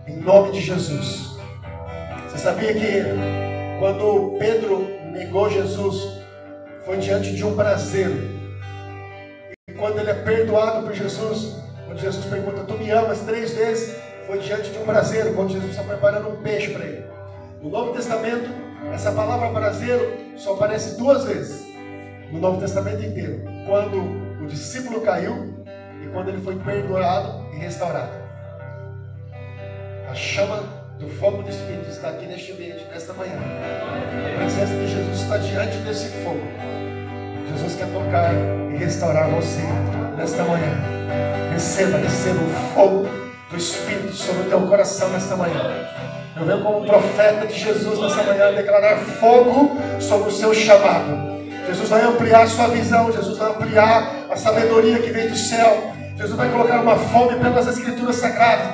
[0.08, 1.36] Em nome de Jesus.
[2.28, 3.04] Você sabia que
[3.80, 6.20] quando Pedro negou Jesus,
[6.86, 8.40] foi diante de um braseiro.
[9.68, 11.56] E quando ele é perdoado por Jesus,
[11.88, 13.96] quando Jesus pergunta, tu me amas três vezes,
[14.28, 17.04] foi diante de um braseiro, quando Jesus está preparando um peixe para ele.
[17.64, 18.50] No Novo Testamento,
[18.94, 21.68] essa palavra braseiro só aparece duas vezes.
[22.32, 23.42] No Novo Testamento inteiro.
[23.66, 23.98] Quando
[24.42, 25.54] o discípulo caiu
[26.04, 28.12] e quando ele foi perdoado e restaurado.
[30.10, 30.64] A chama
[30.98, 33.36] do fogo do Espírito está aqui neste ambiente, nesta manhã.
[33.36, 36.42] A presença de Jesus está diante desse fogo.
[37.50, 38.34] Jesus quer tocar
[38.74, 39.62] e restaurar você
[40.18, 40.72] nesta manhã.
[41.52, 43.08] Receba, receba o fogo
[43.50, 45.62] do Espírito sobre o teu coração nesta manhã.
[46.40, 51.38] Eu venho como profeta de Jesus nessa manhã declarar fogo sobre o seu chamado.
[51.68, 55.92] Jesus vai ampliar a sua visão, Jesus vai ampliar a sabedoria que vem do céu.
[56.16, 58.68] Jesus vai colocar uma fome pelas escrituras sagradas.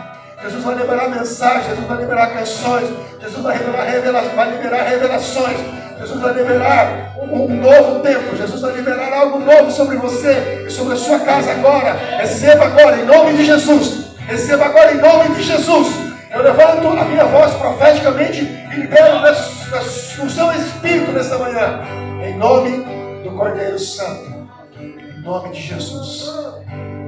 [0.44, 2.88] Jesus vai liberar mensagens, Jesus vai liberar canções,
[3.20, 5.58] Jesus vai liberar, revela vai liberar revelações,
[6.00, 10.70] Jesus vai liberar um, um, novo tempo, Jesus vai liberar algo novo sobre você e
[10.70, 11.94] sobre a sua casa agora.
[12.20, 14.06] Receba agora em nome de Jesus.
[14.28, 16.05] Receba agora em nome de Jesus.
[16.36, 21.80] Eu levanto a minha voz profeticamente e libero o seu espírito nesta manhã.
[22.22, 22.84] Em nome
[23.24, 24.46] do Cordeiro Santo.
[24.78, 26.30] Em nome de Jesus.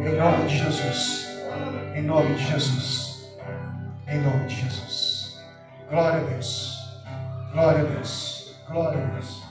[0.06, 1.28] Em nome de Jesus.
[1.94, 3.28] Em nome de Jesus.
[4.08, 5.44] Em nome de Jesus.
[5.90, 6.78] Glória a Deus.
[7.52, 8.56] Glória a Deus.
[8.72, 9.44] Glória a Deus.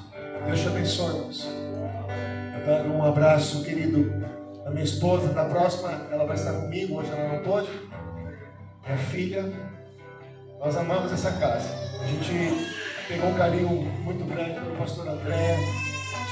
[0.47, 1.21] Deus te abençoe.
[2.55, 4.11] Eu dando um abraço, querido,
[4.65, 5.31] da minha esposa.
[5.35, 6.99] Na próxima, ela vai estar comigo.
[6.99, 7.69] Hoje ela não pôde
[8.87, 9.53] minha filha.
[10.61, 11.69] Nós amamos essa casa.
[12.01, 12.73] A gente
[13.09, 13.69] pegou um carinho
[14.03, 15.57] muito grande pelo pastor André,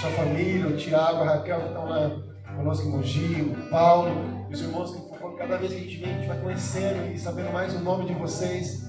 [0.00, 2.10] sua família, o Tiago, a Raquel que estão lá
[2.56, 6.18] conosco em Mogi, o Paulo, os irmãos que cada vez que a gente vem, a
[6.18, 8.84] gente vai conhecendo e sabendo mais o nome de vocês.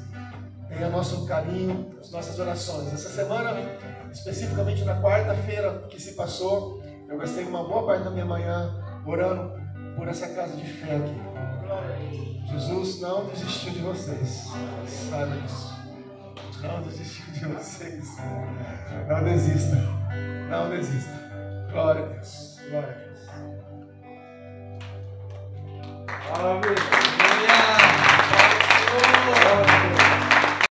[0.70, 2.94] Tenha nosso carinho, as nossas orações.
[2.94, 3.58] Essa semana,
[4.12, 9.54] especificamente na quarta-feira que se passou, eu gastei uma boa parte da minha manhã orando
[9.96, 11.55] por essa casa de fé aqui.
[12.48, 14.52] Jesus não desistiu de vocês.
[14.88, 15.76] Sabe disso.
[16.62, 18.18] Não desistiu de vocês.
[19.08, 19.76] Não desista.
[20.50, 21.12] Não desista.
[21.72, 22.60] Glória a Deus.
[22.70, 23.30] Glória a Deus.
[26.40, 26.62] Amém.
[29.36, 30.15] Glória a Deus.